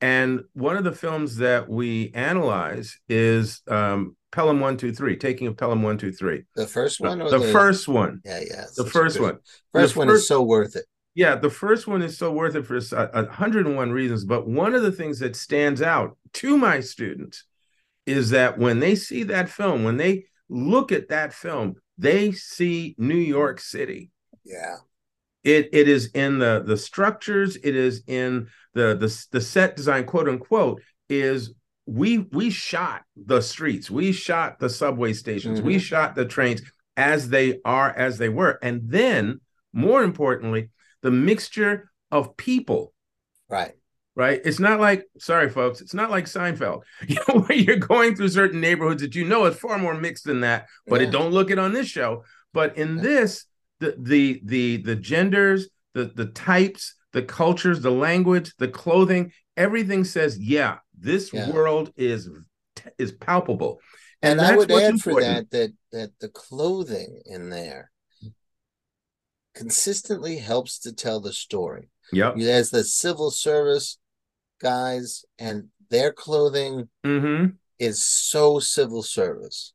And 0.00 0.42
one 0.52 0.76
of 0.76 0.84
the 0.84 0.92
films 0.92 1.36
that 1.36 1.68
we 1.68 2.10
analyze 2.14 2.98
is 3.08 3.60
um, 3.68 4.16
Pelham 4.30 4.60
One 4.60 4.76
Two 4.76 4.92
Three, 4.92 5.16
Taking 5.16 5.46
of 5.46 5.56
Pelham 5.56 5.82
One 5.82 5.98
Two 5.98 6.12
Three. 6.12 6.44
The 6.54 6.66
first 6.66 7.00
one, 7.00 7.18
the, 7.18 7.38
the, 7.38 7.52
first 7.52 7.88
one. 7.88 8.20
Yeah, 8.24 8.40
yeah. 8.48 8.64
The 8.76 8.86
first 8.86 9.20
one. 9.20 9.38
First 9.72 9.94
the 9.94 9.98
one 9.98 10.08
first, 10.08 10.22
is 10.22 10.28
so 10.28 10.42
worth 10.42 10.76
it. 10.76 10.84
Yeah, 11.14 11.34
the 11.36 11.50
first 11.50 11.86
one 11.86 12.00
is 12.02 12.16
so 12.16 12.32
worth 12.32 12.54
it 12.54 12.66
for 12.66 12.76
a 12.76 13.24
101 13.24 13.92
reasons. 13.92 14.24
But 14.24 14.48
one 14.48 14.74
of 14.74 14.82
the 14.82 14.92
things 14.92 15.18
that 15.18 15.36
stands 15.36 15.82
out 15.82 16.16
to 16.34 16.56
my 16.56 16.80
students 16.80 17.44
is 18.06 18.30
that 18.30 18.58
when 18.58 18.80
they 18.80 18.94
see 18.94 19.22
that 19.24 19.48
film, 19.48 19.84
when 19.84 19.98
they 19.98 20.24
look 20.48 20.90
at 20.90 21.08
that 21.08 21.34
film, 21.34 21.74
they 21.98 22.32
see 22.32 22.94
New 22.98 23.14
York 23.14 23.60
City. 23.60 24.10
Yeah. 24.44 24.76
It 25.44 25.70
it 25.72 25.88
is 25.88 26.10
in 26.14 26.38
the 26.38 26.62
the 26.64 26.76
structures, 26.76 27.56
it 27.56 27.74
is 27.74 28.02
in 28.06 28.48
the 28.74 28.96
the, 28.96 29.26
the 29.32 29.40
set 29.40 29.76
design, 29.76 30.04
quote 30.04 30.28
unquote, 30.28 30.80
is 31.08 31.52
we 31.84 32.18
we 32.18 32.48
shot 32.48 33.02
the 33.16 33.40
streets, 33.40 33.90
we 33.90 34.12
shot 34.12 34.60
the 34.60 34.70
subway 34.70 35.12
stations, 35.12 35.58
mm-hmm. 35.58 35.66
we 35.66 35.78
shot 35.78 36.14
the 36.14 36.24
trains 36.24 36.62
as 36.96 37.28
they 37.28 37.60
are 37.64 37.90
as 37.90 38.18
they 38.18 38.28
were. 38.28 38.58
And 38.62 38.82
then 38.84 39.40
more 39.72 40.04
importantly, 40.04 40.70
the 41.02 41.10
mixture 41.10 41.90
of 42.10 42.36
people. 42.36 42.92
Right. 43.48 43.72
Right. 44.14 44.40
It's 44.44 44.60
not 44.60 44.78
like, 44.78 45.06
sorry, 45.18 45.48
folks, 45.48 45.80
it's 45.80 45.94
not 45.94 46.10
like 46.10 46.26
Seinfeld, 46.26 46.82
you 47.06 47.16
know, 47.28 47.40
where 47.40 47.56
you're 47.56 47.76
going 47.76 48.14
through 48.14 48.28
certain 48.28 48.60
neighborhoods 48.60 49.02
that 49.02 49.14
you 49.14 49.24
know 49.24 49.46
is 49.46 49.56
far 49.56 49.78
more 49.78 49.94
mixed 49.94 50.24
than 50.24 50.40
that, 50.40 50.66
but 50.86 51.00
yeah. 51.00 51.08
it 51.08 51.10
don't 51.10 51.32
look 51.32 51.50
it 51.50 51.58
on 51.58 51.72
this 51.72 51.88
show. 51.88 52.24
But 52.52 52.76
in 52.76 52.96
yeah. 52.96 53.02
this, 53.02 53.46
the 53.80 53.96
the 53.98 54.40
the 54.44 54.76
the 54.78 54.96
genders, 54.96 55.68
the 55.94 56.04
the 56.14 56.26
types, 56.26 56.94
the 57.12 57.22
cultures, 57.22 57.80
the 57.80 57.90
language, 57.90 58.52
the 58.58 58.68
clothing, 58.68 59.32
everything 59.56 60.04
says, 60.04 60.38
yeah, 60.38 60.78
this 60.98 61.32
yeah. 61.32 61.50
world 61.50 61.92
is 61.96 62.28
is 62.98 63.12
palpable. 63.12 63.80
And, 64.20 64.38
and 64.38 64.48
I 64.48 64.56
would 64.56 64.70
add 64.70 64.90
important. 64.90 65.02
for 65.02 65.20
that 65.20 65.50
that 65.50 65.72
that 65.92 66.10
the 66.20 66.28
clothing 66.28 67.22
in 67.24 67.48
there 67.48 67.90
consistently 69.54 70.38
helps 70.38 70.78
to 70.80 70.92
tell 70.92 71.20
the 71.20 71.32
story. 71.32 71.88
Yeah. 72.12 72.32
As 72.32 72.70
the 72.70 72.84
civil 72.84 73.30
service 73.30 73.98
guys, 74.60 75.24
and 75.38 75.68
their 75.90 76.12
clothing 76.12 76.88
mm-hmm. 77.04 77.50
is 77.78 78.02
so 78.02 78.58
civil 78.58 79.02
service, 79.02 79.74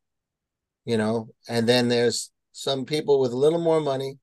you 0.86 0.98
know. 0.98 1.30
And 1.48 1.68
then 1.68 1.90
there's 1.90 2.32
some 2.54 2.86
people 2.86 3.20
with 3.20 3.32
a 3.32 3.38
little 3.38 3.60
more 3.60 3.80
money, 3.80 4.18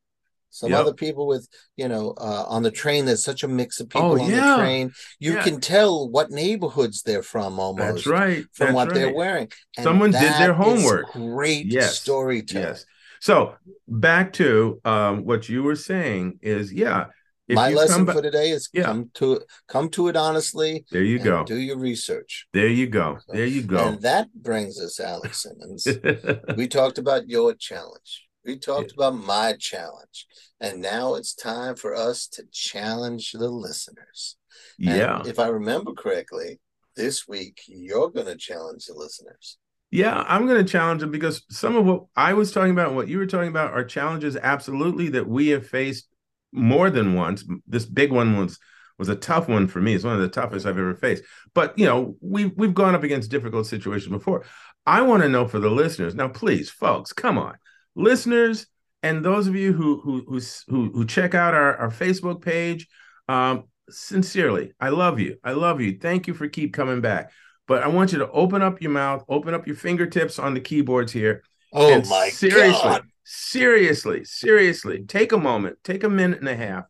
some 0.50 0.70
yep. 0.70 0.80
other 0.80 0.94
people 0.94 1.26
with, 1.26 1.48
you 1.76 1.88
know, 1.88 2.14
uh, 2.18 2.44
on 2.48 2.62
the 2.62 2.70
train. 2.70 3.04
There's 3.04 3.24
such 3.24 3.42
a 3.42 3.48
mix 3.48 3.80
of 3.80 3.88
people 3.88 4.12
oh, 4.12 4.20
on 4.20 4.30
yeah. 4.30 4.56
the 4.56 4.56
train. 4.56 4.92
You 5.18 5.34
yeah. 5.34 5.42
can 5.42 5.60
tell 5.60 6.08
what 6.08 6.30
neighborhoods 6.30 7.02
they're 7.02 7.22
from 7.22 7.60
almost. 7.60 8.04
That's 8.04 8.06
right. 8.06 8.44
From 8.52 8.66
That's 8.66 8.74
what 8.74 8.88
right. 8.88 8.94
they're 8.94 9.14
wearing. 9.14 9.48
And 9.76 9.84
Someone 9.84 10.10
did 10.10 10.22
their 10.22 10.54
homework. 10.54 11.12
Great 11.12 11.66
yes. 11.66 12.00
storytelling. 12.00 12.68
Yes. 12.68 12.86
So 13.24 13.54
back 13.88 14.34
to 14.34 14.82
um, 14.84 15.24
what 15.24 15.48
you 15.48 15.62
were 15.62 15.76
saying 15.76 16.40
is, 16.42 16.70
yeah. 16.70 17.06
My 17.48 17.70
lesson 17.70 18.04
for 18.04 18.20
today 18.20 18.50
is 18.50 18.68
yeah. 18.74 18.82
come 18.82 19.10
to 19.14 19.40
come 19.66 19.88
to 19.90 20.08
it 20.08 20.16
honestly. 20.16 20.84
There 20.90 21.02
you 21.02 21.18
go. 21.18 21.42
Do 21.42 21.56
your 21.56 21.78
research. 21.78 22.46
There 22.52 22.68
you 22.68 22.86
go. 22.86 23.16
There 23.28 23.46
you 23.46 23.62
go. 23.62 23.78
And 23.78 24.02
that 24.02 24.28
brings 24.34 24.78
us, 24.78 25.00
Alex 25.00 25.42
Simmons. 25.42 25.88
we 26.58 26.68
talked 26.68 26.98
about 26.98 27.26
your 27.26 27.54
challenge. 27.54 28.28
We 28.44 28.58
talked 28.58 28.92
yeah. 28.94 29.06
about 29.06 29.24
my 29.24 29.54
challenge. 29.58 30.26
And 30.60 30.82
now 30.82 31.14
it's 31.14 31.34
time 31.34 31.76
for 31.76 31.94
us 31.94 32.26
to 32.28 32.44
challenge 32.52 33.32
the 33.32 33.48
listeners. 33.48 34.36
And 34.78 34.98
yeah. 34.98 35.22
If 35.24 35.38
I 35.38 35.46
remember 35.46 35.92
correctly, 35.92 36.60
this 36.94 37.26
week 37.26 37.62
you're 37.68 38.10
going 38.10 38.26
to 38.26 38.36
challenge 38.36 38.84
the 38.84 38.94
listeners. 38.94 39.56
Yeah, 39.94 40.24
I'm 40.26 40.48
going 40.48 40.58
to 40.58 40.68
challenge 40.68 41.02
them 41.02 41.12
because 41.12 41.44
some 41.50 41.76
of 41.76 41.86
what 41.86 42.06
I 42.16 42.32
was 42.32 42.50
talking 42.50 42.72
about, 42.72 42.94
what 42.94 43.06
you 43.06 43.16
were 43.16 43.28
talking 43.28 43.46
about, 43.46 43.74
are 43.74 43.84
challenges 43.84 44.36
absolutely 44.36 45.08
that 45.10 45.28
we 45.28 45.50
have 45.50 45.68
faced 45.68 46.08
more 46.50 46.90
than 46.90 47.14
once. 47.14 47.44
This 47.68 47.86
big 47.86 48.10
one 48.10 48.36
was 48.36 48.58
was 48.98 49.08
a 49.08 49.14
tough 49.14 49.48
one 49.48 49.68
for 49.68 49.80
me. 49.80 49.94
It's 49.94 50.02
one 50.02 50.16
of 50.16 50.20
the 50.20 50.26
toughest 50.26 50.66
I've 50.66 50.78
ever 50.78 50.96
faced. 50.96 51.22
But 51.54 51.78
you 51.78 51.86
know, 51.86 52.16
we've 52.20 52.50
we've 52.56 52.74
gone 52.74 52.96
up 52.96 53.04
against 53.04 53.30
difficult 53.30 53.68
situations 53.68 54.10
before. 54.10 54.44
I 54.84 55.02
want 55.02 55.22
to 55.22 55.28
know 55.28 55.46
for 55.46 55.60
the 55.60 55.70
listeners 55.70 56.16
now, 56.16 56.26
please, 56.26 56.70
folks, 56.70 57.12
come 57.12 57.38
on, 57.38 57.54
listeners, 57.94 58.66
and 59.04 59.24
those 59.24 59.46
of 59.46 59.54
you 59.54 59.72
who 59.72 60.00
who 60.00 60.40
who 60.66 60.90
who, 60.92 61.04
check 61.04 61.36
out 61.36 61.54
our 61.54 61.76
our 61.76 61.90
Facebook 61.90 62.42
page. 62.42 62.88
Um, 63.28 63.68
sincerely, 63.88 64.72
I 64.80 64.88
love 64.88 65.20
you. 65.20 65.36
I 65.44 65.52
love 65.52 65.80
you. 65.80 65.98
Thank 66.00 66.26
you 66.26 66.34
for 66.34 66.48
keep 66.48 66.74
coming 66.74 67.00
back 67.00 67.30
but 67.66 67.82
I 67.82 67.88
want 67.88 68.12
you 68.12 68.18
to 68.18 68.30
open 68.30 68.62
up 68.62 68.80
your 68.80 68.90
mouth, 68.90 69.24
open 69.28 69.54
up 69.54 69.66
your 69.66 69.76
fingertips 69.76 70.38
on 70.38 70.54
the 70.54 70.60
keyboards 70.60 71.12
here. 71.12 71.42
Oh 71.72 72.02
my 72.08 72.28
seriously, 72.28 72.82
God. 72.82 73.02
Seriously, 73.24 74.24
seriously, 74.24 75.04
take 75.06 75.32
a 75.32 75.38
moment, 75.38 75.78
take 75.82 76.04
a 76.04 76.10
minute 76.10 76.40
and 76.40 76.48
a 76.48 76.56
half 76.56 76.84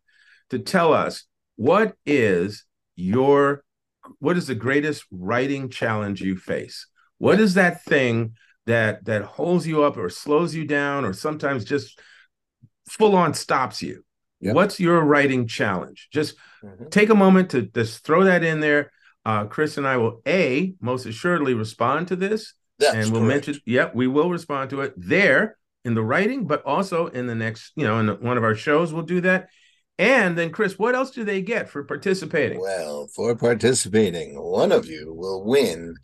to 0.50 0.58
tell 0.58 0.92
us 0.92 1.24
what 1.56 1.94
is 2.04 2.64
your 2.96 3.62
what 4.18 4.36
is 4.36 4.46
the 4.46 4.54
greatest 4.54 5.04
writing 5.10 5.70
challenge 5.70 6.20
you 6.20 6.36
face? 6.36 6.86
What 7.18 7.40
is 7.40 7.54
that 7.54 7.84
thing 7.84 8.34
that 8.66 9.04
that 9.04 9.22
holds 9.22 9.66
you 9.66 9.84
up 9.84 9.96
or 9.96 10.10
slows 10.10 10.54
you 10.54 10.66
down 10.66 11.04
or 11.04 11.12
sometimes 11.12 11.64
just 11.64 11.98
full 12.88 13.16
on 13.16 13.32
stops 13.32 13.80
you? 13.80 14.04
Yep. 14.40 14.54
What's 14.54 14.80
your 14.80 15.00
writing 15.00 15.46
challenge? 15.46 16.08
Just 16.12 16.36
mm-hmm. 16.62 16.88
take 16.88 17.08
a 17.08 17.14
moment 17.14 17.50
to 17.50 17.62
just 17.62 18.04
throw 18.04 18.24
that 18.24 18.44
in 18.44 18.60
there 18.60 18.90
uh, 19.24 19.44
Chris 19.46 19.78
and 19.78 19.86
I 19.86 19.96
will 19.96 20.20
a 20.26 20.74
most 20.80 21.06
assuredly 21.06 21.54
respond 21.54 22.08
to 22.08 22.16
this, 22.16 22.54
That's 22.78 22.94
and 22.94 23.12
we'll 23.12 23.22
correct. 23.22 23.46
mention. 23.46 23.62
Yep, 23.66 23.94
we 23.94 24.06
will 24.06 24.30
respond 24.30 24.70
to 24.70 24.82
it 24.82 24.94
there 24.96 25.56
in 25.84 25.94
the 25.94 26.02
writing, 26.02 26.46
but 26.46 26.64
also 26.64 27.06
in 27.08 27.26
the 27.26 27.34
next, 27.34 27.72
you 27.76 27.84
know, 27.84 27.98
in 27.98 28.08
one 28.20 28.36
of 28.36 28.44
our 28.44 28.54
shows, 28.54 28.92
we'll 28.92 29.02
do 29.02 29.20
that. 29.22 29.48
And 29.98 30.36
then, 30.36 30.50
Chris, 30.50 30.78
what 30.78 30.94
else 30.94 31.10
do 31.12 31.22
they 31.24 31.40
get 31.40 31.68
for 31.68 31.84
participating? 31.84 32.60
Well, 32.60 33.06
for 33.14 33.36
participating, 33.36 34.34
one 34.40 34.72
of 34.72 34.86
you 34.86 35.14
will 35.14 35.44
win 35.44 35.94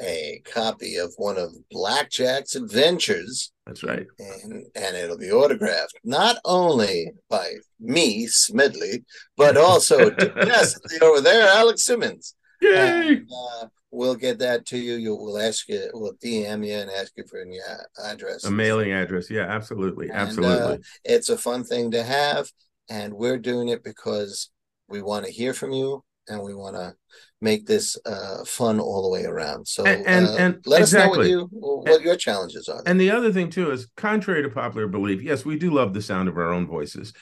a 0.00 0.42
copy 0.44 0.96
of 0.96 1.12
one 1.18 1.36
of 1.36 1.54
Blackjack's 1.70 2.56
adventures. 2.56 3.52
That's 3.66 3.84
right. 3.84 4.06
And, 4.18 4.64
and 4.74 4.96
it'll 4.96 5.18
be 5.18 5.30
autographed 5.30 5.98
not 6.04 6.36
only 6.44 7.12
by 7.28 7.52
me, 7.78 8.26
Smedley, 8.26 9.04
but 9.36 9.56
also 9.56 10.10
yes, 10.36 10.78
over 11.02 11.20
there, 11.20 11.48
Alex 11.48 11.84
Simmons. 11.84 12.34
Yay! 12.60 13.22
Uh, 13.22 13.66
we'll 13.90 14.14
get 14.14 14.38
that 14.38 14.66
to 14.66 14.78
you. 14.78 14.94
You 14.94 15.14
will 15.14 15.38
ask 15.38 15.68
you, 15.68 15.88
we'll 15.94 16.14
DM 16.14 16.66
you 16.66 16.74
and 16.74 16.90
ask 16.90 17.12
you 17.16 17.24
for 17.28 17.44
your 17.44 17.64
address, 18.04 18.44
a 18.44 18.50
mailing 18.50 18.92
address. 18.92 19.30
Yeah, 19.30 19.46
absolutely, 19.46 20.08
and, 20.08 20.18
absolutely. 20.18 20.74
Uh, 20.74 20.78
it's 21.04 21.28
a 21.28 21.38
fun 21.38 21.64
thing 21.64 21.90
to 21.92 22.02
have, 22.02 22.50
and 22.88 23.14
we're 23.14 23.38
doing 23.38 23.68
it 23.68 23.84
because 23.84 24.50
we 24.88 25.02
want 25.02 25.26
to 25.26 25.32
hear 25.32 25.54
from 25.54 25.72
you 25.72 26.04
and 26.28 26.42
we 26.42 26.54
want 26.54 26.76
to 26.76 26.94
make 27.40 27.66
this 27.66 27.98
uh, 28.06 28.44
fun 28.44 28.80
all 28.80 29.02
the 29.02 29.08
way 29.08 29.24
around. 29.24 29.66
So 29.66 29.84
and 29.84 30.06
and, 30.06 30.26
uh, 30.26 30.36
and 30.38 30.66
let 30.66 30.80
exactly. 30.80 31.10
us 31.10 31.14
know 31.14 31.18
what 31.18 31.28
you 31.28 31.48
what 31.52 31.94
and, 31.96 32.04
your 32.04 32.16
challenges 32.16 32.68
are. 32.68 32.82
And 32.86 33.00
the 33.00 33.10
other 33.10 33.32
thing 33.32 33.50
too 33.50 33.70
is, 33.70 33.88
contrary 33.96 34.42
to 34.42 34.48
popular 34.48 34.88
belief, 34.88 35.22
yes, 35.22 35.44
we 35.44 35.58
do 35.58 35.70
love 35.70 35.94
the 35.94 36.02
sound 36.02 36.28
of 36.28 36.36
our 36.36 36.52
own 36.52 36.66
voices, 36.66 37.12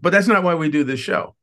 but 0.00 0.10
that's 0.10 0.28
not 0.28 0.42
why 0.42 0.54
we 0.54 0.70
do 0.70 0.84
this 0.84 1.00
show 1.00 1.34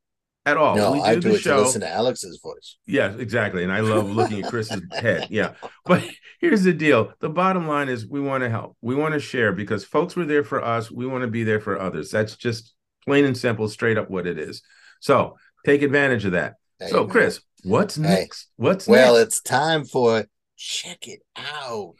at 0.50 0.56
all. 0.56 0.76
No, 0.76 0.94
do 0.94 1.00
I 1.00 1.14
do 1.16 1.34
it 1.34 1.40
show. 1.40 1.56
to 1.56 1.62
listen 1.62 1.80
to 1.80 1.88
Alex's 1.88 2.40
voice. 2.42 2.76
Yes, 2.86 3.18
exactly. 3.18 3.62
And 3.62 3.72
I 3.72 3.80
love 3.80 4.10
looking 4.10 4.42
at 4.42 4.50
Chris's 4.50 4.82
head. 4.92 5.28
Yeah. 5.30 5.54
But 5.84 6.04
here's 6.40 6.62
the 6.62 6.72
deal. 6.72 7.12
The 7.20 7.28
bottom 7.28 7.66
line 7.66 7.88
is 7.88 8.06
we 8.06 8.20
want 8.20 8.42
to 8.44 8.50
help. 8.50 8.76
We 8.80 8.94
want 8.94 9.14
to 9.14 9.20
share 9.20 9.52
because 9.52 9.84
folks 9.84 10.16
were 10.16 10.26
there 10.26 10.44
for 10.44 10.64
us. 10.64 10.90
We 10.90 11.06
want 11.06 11.22
to 11.22 11.28
be 11.28 11.44
there 11.44 11.60
for 11.60 11.80
others. 11.80 12.10
That's 12.10 12.36
just 12.36 12.74
plain 13.06 13.24
and 13.24 13.36
simple, 13.36 13.68
straight 13.68 13.98
up 13.98 14.10
what 14.10 14.26
it 14.26 14.38
is. 14.38 14.62
So 15.00 15.36
take 15.64 15.82
advantage 15.82 16.24
of 16.24 16.32
that. 16.32 16.54
So, 16.88 17.06
Chris, 17.06 17.40
what's 17.64 17.98
next? 17.98 18.48
What's 18.56 18.86
well, 18.86 19.14
next? 19.14 19.26
it's 19.26 19.40
time 19.40 19.84
for 19.84 20.26
check 20.56 21.08
it 21.08 21.20
out 21.36 21.94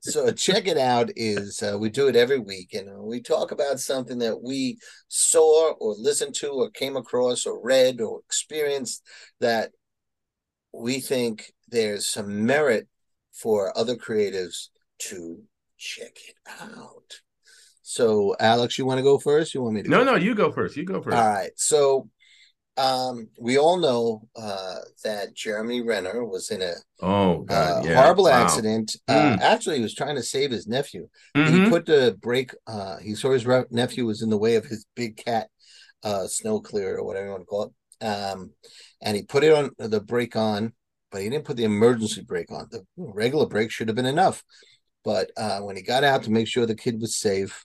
so 0.00 0.30
check 0.32 0.66
it 0.66 0.78
out 0.78 1.10
is 1.16 1.62
uh, 1.62 1.76
we 1.78 1.88
do 1.88 2.08
it 2.08 2.16
every 2.16 2.38
week 2.38 2.74
and 2.74 2.88
uh, 2.88 3.02
we 3.02 3.20
talk 3.20 3.50
about 3.50 3.80
something 3.80 4.18
that 4.18 4.42
we 4.42 4.78
saw 5.08 5.72
or 5.74 5.94
listened 5.98 6.34
to 6.34 6.48
or 6.48 6.70
came 6.70 6.96
across 6.96 7.46
or 7.46 7.60
read 7.62 8.00
or 8.00 8.20
experienced 8.20 9.02
that 9.40 9.70
we 10.72 11.00
think 11.00 11.52
there's 11.68 12.06
some 12.08 12.44
merit 12.44 12.88
for 13.32 13.76
other 13.76 13.96
creatives 13.96 14.68
to 14.98 15.42
check 15.78 16.16
it 16.28 16.36
out. 16.60 17.20
So 17.82 18.34
alex 18.40 18.78
you 18.78 18.86
want 18.86 18.98
to 18.98 19.04
go 19.04 19.18
first? 19.18 19.54
You 19.54 19.62
want 19.62 19.74
me 19.74 19.82
to 19.82 19.88
no 19.90 20.04
no 20.04 20.16
you 20.16 20.34
go 20.34 20.50
first 20.50 20.76
you 20.76 20.84
go 20.84 21.02
first. 21.02 21.16
All 21.16 21.28
right 21.28 21.52
so 21.56 22.08
um, 22.76 23.28
we 23.38 23.58
all 23.58 23.78
know 23.78 24.28
uh, 24.36 24.78
that 25.04 25.34
Jeremy 25.34 25.82
Renner 25.82 26.24
was 26.24 26.50
in 26.50 26.62
a 26.62 26.72
oh 27.00 27.42
God, 27.42 27.84
uh, 27.84 27.88
yeah. 27.88 27.94
horrible 27.94 28.24
wow. 28.24 28.42
accident. 28.42 28.96
Mm. 29.08 29.38
Uh, 29.38 29.42
actually, 29.42 29.76
he 29.76 29.82
was 29.82 29.94
trying 29.94 30.16
to 30.16 30.22
save 30.22 30.50
his 30.50 30.66
nephew. 30.66 31.08
Mm-hmm. 31.36 31.64
He 31.64 31.70
put 31.70 31.86
the 31.86 32.16
brake. 32.20 32.52
Uh, 32.66 32.98
he 32.98 33.14
saw 33.14 33.30
his 33.30 33.46
re- 33.46 33.64
nephew 33.70 34.06
was 34.06 34.22
in 34.22 34.30
the 34.30 34.38
way 34.38 34.56
of 34.56 34.66
his 34.66 34.86
big 34.96 35.16
cat, 35.16 35.48
uh, 36.02 36.26
snow 36.26 36.60
clear 36.60 36.96
or 36.96 37.04
whatever 37.04 37.26
you 37.26 37.32
want 37.32 37.42
to 37.42 37.46
call 37.46 37.64
it. 37.64 38.04
Um, 38.04 38.50
and 39.00 39.16
he 39.16 39.22
put 39.22 39.44
it 39.44 39.52
on 39.52 39.70
the 39.78 40.00
brake 40.00 40.34
on, 40.34 40.72
but 41.12 41.22
he 41.22 41.30
didn't 41.30 41.44
put 41.44 41.56
the 41.56 41.64
emergency 41.64 42.22
brake 42.22 42.50
on. 42.50 42.66
The 42.70 42.84
regular 42.96 43.46
brake 43.46 43.70
should 43.70 43.88
have 43.88 43.96
been 43.96 44.04
enough. 44.04 44.42
But 45.04 45.30
uh, 45.36 45.60
when 45.60 45.76
he 45.76 45.82
got 45.82 46.02
out 46.02 46.24
to 46.24 46.30
make 46.30 46.48
sure 46.48 46.66
the 46.66 46.74
kid 46.74 47.00
was 47.00 47.16
safe, 47.16 47.64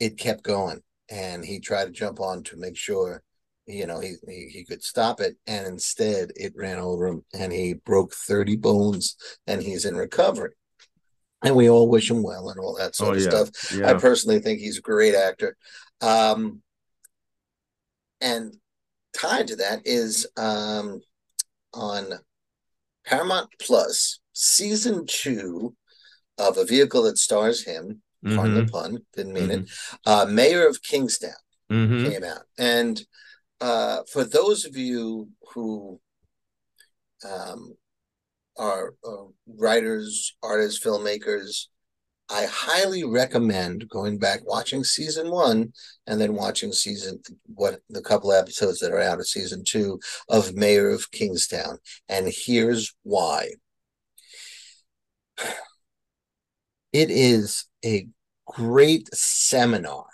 it 0.00 0.18
kept 0.18 0.42
going 0.42 0.82
and 1.08 1.44
he 1.44 1.60
tried 1.60 1.86
to 1.86 1.90
jump 1.90 2.20
on 2.20 2.42
to 2.44 2.56
make 2.56 2.76
sure 2.76 3.22
you 3.68 3.86
know 3.86 4.00
he, 4.00 4.14
he 4.26 4.48
he 4.48 4.64
could 4.64 4.82
stop 4.82 5.20
it 5.20 5.36
and 5.46 5.66
instead 5.66 6.32
it 6.36 6.52
ran 6.56 6.78
over 6.78 7.06
him 7.06 7.22
and 7.34 7.52
he 7.52 7.74
broke 7.74 8.14
30 8.14 8.56
bones 8.56 9.14
and 9.46 9.62
he's 9.62 9.84
in 9.84 9.94
recovery 9.94 10.52
and 11.42 11.54
we 11.54 11.68
all 11.68 11.88
wish 11.88 12.10
him 12.10 12.22
well 12.22 12.48
and 12.48 12.58
all 12.58 12.74
that 12.76 12.96
sort 12.96 13.10
Oh, 13.10 13.12
of 13.14 13.22
yeah. 13.22 13.28
stuff 13.28 13.74
Yeah. 13.76 13.90
i 13.90 13.94
personally 13.94 14.40
think 14.40 14.58
he's 14.58 14.78
a 14.78 14.82
great 14.82 15.14
actor 15.14 15.56
um 16.00 16.62
and 18.20 18.56
tied 19.12 19.48
to 19.48 19.56
that 19.56 19.80
is 19.84 20.26
um 20.36 21.00
on 21.74 22.14
paramount 23.04 23.50
plus 23.60 24.20
season 24.32 25.04
two 25.06 25.74
of 26.38 26.56
a 26.56 26.64
vehicle 26.64 27.02
that 27.02 27.18
stars 27.18 27.64
him 27.64 28.00
pardon 28.34 28.54
Mhm. 28.54 28.66
the 28.66 28.72
pun 28.72 28.98
didn't 29.14 29.32
mean 29.34 29.50
it 29.50 29.70
uh 30.06 30.24
mayor 30.24 30.66
of 30.66 30.82
kingstown 30.82 31.32
Mhm. 31.70 32.02
came 32.02 32.24
out. 32.24 32.42
And 32.56 33.04
uh, 33.60 34.02
for 34.12 34.24
those 34.24 34.64
of 34.64 34.76
you 34.76 35.28
who 35.54 36.00
um, 37.28 37.74
are 38.56 38.94
uh, 39.04 39.24
writers, 39.46 40.36
artists, 40.42 40.84
filmmakers, 40.84 41.66
I 42.30 42.46
highly 42.50 43.04
recommend 43.04 43.88
going 43.88 44.18
back 44.18 44.40
watching 44.44 44.84
season 44.84 45.30
one 45.30 45.72
and 46.06 46.20
then 46.20 46.34
watching 46.34 46.72
season 46.72 47.20
what 47.46 47.80
the 47.88 48.02
couple 48.02 48.32
episodes 48.32 48.80
that 48.80 48.92
are 48.92 49.00
out 49.00 49.18
of 49.18 49.26
season 49.26 49.64
two 49.66 49.98
of 50.28 50.54
Mayor 50.54 50.90
of 50.90 51.10
Kingstown. 51.10 51.78
And 52.08 52.30
here's 52.30 52.94
why. 53.02 53.52
It 56.92 57.10
is 57.10 57.64
a 57.84 58.08
great 58.46 59.14
seminar 59.14 60.06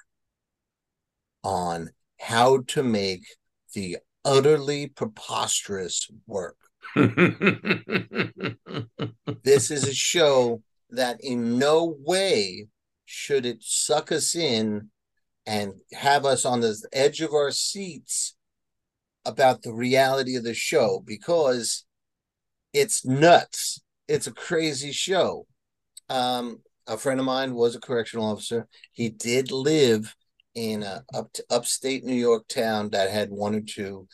on 1.42 1.90
how 2.20 2.62
to 2.68 2.82
make 2.82 3.24
the 3.74 3.98
utterly 4.24 4.86
preposterous 4.86 6.08
work. 6.26 6.56
This 9.42 9.70
is 9.70 9.86
a 9.86 9.94
show 9.94 10.62
that 10.90 11.18
in 11.22 11.58
no 11.58 11.96
way 12.00 12.68
should 13.04 13.44
it 13.44 13.58
suck 13.60 14.10
us 14.10 14.34
in 14.34 14.90
and 15.46 15.74
have 15.92 16.24
us 16.24 16.46
on 16.46 16.60
the 16.60 16.74
edge 16.92 17.20
of 17.20 17.34
our 17.34 17.50
seats 17.50 18.36
about 19.26 19.62
the 19.62 19.72
reality 19.72 20.36
of 20.36 20.44
the 20.44 20.54
show 20.54 21.02
because 21.04 21.84
it's 22.72 23.04
nuts. 23.04 23.82
It's 24.08 24.26
a 24.26 24.32
crazy 24.32 24.92
show. 24.92 25.46
Um, 26.08 26.62
a 26.86 26.96
friend 26.96 27.20
of 27.20 27.26
mine 27.26 27.54
was 27.54 27.74
a 27.74 27.80
correctional 27.80 28.26
officer. 28.26 28.66
He 28.92 29.10
did 29.10 29.50
live 29.50 30.14
in 30.54 30.82
a 30.82 31.04
up 31.12 31.32
to 31.34 31.44
upstate 31.50 32.04
New 32.04 32.14
York 32.14 32.46
town 32.48 32.90
that 32.90 33.10
had 33.10 33.30
one 33.30 33.54
or 33.54 33.60
two. 33.60 34.08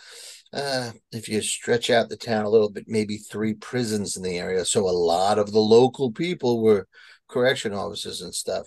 Uh, 0.53 0.91
if 1.13 1.29
you 1.29 1.41
stretch 1.43 1.91
out 1.91 2.09
the 2.09 2.17
town 2.17 2.45
a 2.45 2.51
little 2.51 2.71
bit, 2.71 2.85
maybe 2.89 3.17
three 3.17 3.55
prisons 3.55 4.17
in 4.17 4.23
the 4.23 4.39
area. 4.39 4.65
So 4.65 4.89
a 4.89 4.91
lot 4.91 5.39
of 5.39 5.53
the 5.53 5.61
local 5.61 6.11
people 6.11 6.63
were 6.63 6.89
correction 7.29 7.73
officers 7.73 8.21
and 8.23 8.35
stuff. 8.35 8.67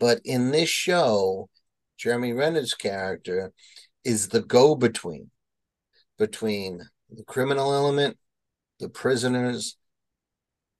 But 0.00 0.20
in 0.24 0.50
this 0.50 0.68
show, 0.68 1.48
Jeremy 1.96 2.32
Renner's 2.32 2.74
character 2.74 3.52
is 4.04 4.28
the 4.28 4.40
go-between 4.42 5.30
between 6.18 6.82
the 7.10 7.24
criminal 7.24 7.72
element, 7.72 8.18
the 8.80 8.88
prisoners, 8.88 9.76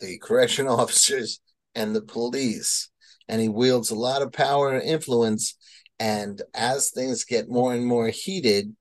the 0.01 0.19
correction 0.19 0.67
officers, 0.69 1.41
and 1.75 1.95
the 1.95 2.03
police. 2.03 2.91
And 3.29 3.41
he 3.41 3.49
wields 3.49 3.91
a 3.91 3.95
lot 3.95 4.23
of 4.23 4.33
power 4.33 4.73
and 4.73 4.83
influence. 4.83 5.57
And 6.01 6.41
as 6.55 6.91
things 6.91 7.25
get 7.25 7.49
more 7.49 7.75
and 7.75 7.85
more 7.85 8.09
heated, 8.09 8.75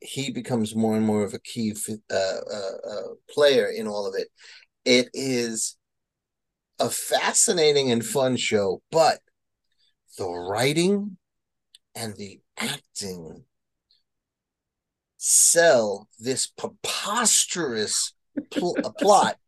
he 0.00 0.30
becomes 0.30 0.76
more 0.76 0.96
and 0.96 1.04
more 1.04 1.24
of 1.24 1.34
a 1.34 1.38
key 1.40 1.74
uh, 2.10 2.14
uh, 2.14 2.88
uh, 2.88 3.02
player 3.30 3.66
in 3.66 3.88
all 3.88 4.06
of 4.06 4.14
it. 4.16 4.28
It 4.84 5.08
is 5.14 5.76
a 6.78 6.90
fascinating 6.90 7.90
and 7.90 8.04
fun 8.04 8.36
show, 8.36 8.82
but 8.92 9.20
the 10.18 10.28
writing 10.28 11.16
and 11.94 12.14
the 12.16 12.40
acting 12.58 13.44
sell 15.16 16.08
this 16.18 16.46
preposterous 16.46 18.12
pl- 18.50 18.74
plot 18.98 19.38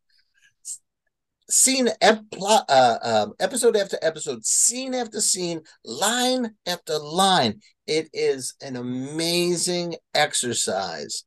scene 1.49 1.89
ep- 2.01 2.25
uh, 2.41 2.99
um, 3.03 3.35
episode 3.41 3.77
after 3.77 3.99
episode 4.03 4.45
scene 4.45 4.95
after 4.95 5.21
scene 5.21 5.63
line 5.85 6.55
after 6.67 6.99
line. 6.99 7.61
It 7.87 8.09
is 8.13 8.55
an 8.61 8.77
amazing 8.77 9.97
exercise 10.15 11.25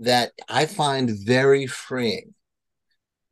that 0.00 0.32
i 0.48 0.64
find 0.64 1.10
very 1.10 1.66
freeing. 1.66 2.34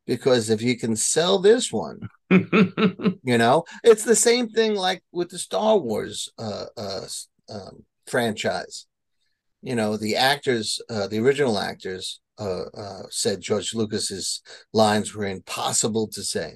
Because 0.05 0.49
if 0.49 0.61
you 0.61 0.77
can 0.77 0.95
sell 0.95 1.39
this 1.39 1.71
one 1.71 2.09
you 2.29 3.37
know 3.37 3.63
it's 3.83 4.03
the 4.03 4.15
same 4.15 4.49
thing 4.49 4.75
like 4.75 5.03
with 5.11 5.29
the 5.29 5.39
star 5.39 5.77
wars 5.77 6.29
uh, 6.37 6.65
uh, 6.77 7.07
um, 7.49 7.83
franchise. 8.05 8.85
You 9.61 9.75
know 9.75 9.97
the 9.97 10.15
actors 10.15 10.81
uh, 10.89 11.07
the 11.07 11.19
original 11.19 11.57
actors 11.57 12.19
uh, 12.39 12.63
uh, 12.75 13.03
said 13.09 13.41
george 13.41 13.73
lucas's 13.73 14.41
lines 14.73 15.13
were 15.15 15.25
impossible 15.25 16.07
to 16.07 16.23
say. 16.23 16.55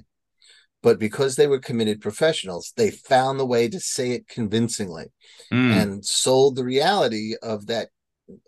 But 0.82 0.98
because 0.98 1.36
they 1.36 1.46
were 1.46 1.60
committed 1.60 2.00
professionals 2.00 2.72
they 2.76 2.90
found 2.90 3.38
the 3.38 3.46
way 3.46 3.68
to 3.68 3.80
say 3.80 4.12
it 4.12 4.28
convincingly 4.28 5.06
Mm. 5.52 5.72
and 5.72 6.04
sold 6.04 6.56
the 6.56 6.64
reality 6.64 7.34
of 7.42 7.66
that 7.66 7.88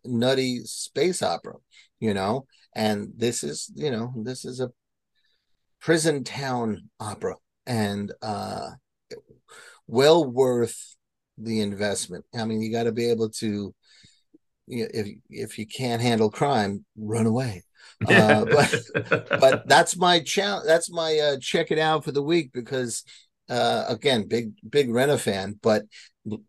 nutty 0.04 0.60
space 0.64 1.22
opera 1.22 1.54
you 2.00 2.12
know? 2.14 2.46
And 2.74 3.12
this 3.16 3.44
is 3.44 3.70
you 3.74 3.90
know 3.90 4.12
this 4.16 4.44
is 4.44 4.60
a 4.60 4.70
prison 5.80 6.24
town 6.24 6.88
opera 6.98 7.36
and 7.66 8.12
uh 8.22 8.70
well 9.86 10.24
worth 10.24 10.96
the 11.38 11.60
investment. 11.60 12.24
I 12.34 12.44
mean 12.44 12.60
you 12.62 12.70
got 12.72 12.84
to 12.84 12.92
be 12.92 13.10
able 13.10 13.30
to 13.30 13.74
if 14.66 15.08
if 15.28 15.58
you 15.58 15.66
can't 15.66 16.02
handle 16.02 16.30
crime 16.30 16.84
run 16.96 17.26
away. 17.26 17.62
Uh, 18.08 18.44
but 18.46 18.74
but 19.28 19.68
that's 19.68 19.96
my 19.96 20.18
challenge 20.18 20.66
that's 20.66 20.90
my 20.90 21.16
uh 21.18 21.36
check 21.40 21.70
it 21.70 21.78
out 21.78 22.02
for 22.02 22.12
the 22.12 22.22
week 22.22 22.50
because 22.52 23.04
uh 23.48 23.84
again 23.88 24.26
big 24.26 24.52
big 24.68 24.90
Renner 24.90 25.16
fan 25.16 25.58
but 25.62 25.84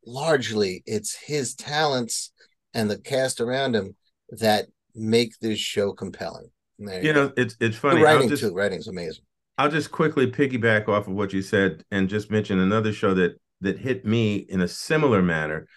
largely 0.06 0.82
it's 0.86 1.16
his 1.16 1.54
talents 1.54 2.32
and 2.74 2.90
the 2.90 2.98
cast 2.98 3.42
around 3.42 3.76
him 3.76 3.96
that 4.30 4.68
make 4.96 5.38
this 5.40 5.60
show 5.60 5.94
compelling. 5.94 6.50
There 6.78 7.04
you 7.04 7.14
know, 7.14 7.32
it's 7.38 7.56
it's 7.60 7.78
funny. 7.78 8.00
the 8.00 8.04
writing 8.04 8.30
just, 8.30 8.44
too 8.44 8.54
writing's 8.54 8.88
amazing. 8.88 9.24
I'll 9.58 9.72
just 9.72 9.92
quickly 9.92 10.30
piggyback 10.30 10.90
off 10.90 11.08
of 11.08 11.14
what 11.14 11.32
you 11.32 11.42
said 11.42 11.86
and 11.90 12.10
just 12.10 12.30
mention 12.30 12.60
another 12.60 12.92
show 12.92 13.14
that 13.14 13.40
that 13.62 13.80
hit 13.80 14.06
me 14.06 14.36
in 14.36 14.62
a 14.62 14.68
similar 14.68 15.22
manner, 15.22 15.68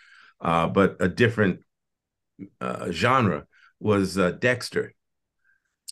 uh, 0.40 0.66
but 0.66 0.96
a 0.98 1.08
different 1.08 1.60
uh, 2.60 2.90
genre 2.90 3.44
was 3.80 4.18
uh, 4.18 4.32
Dexter, 4.32 4.94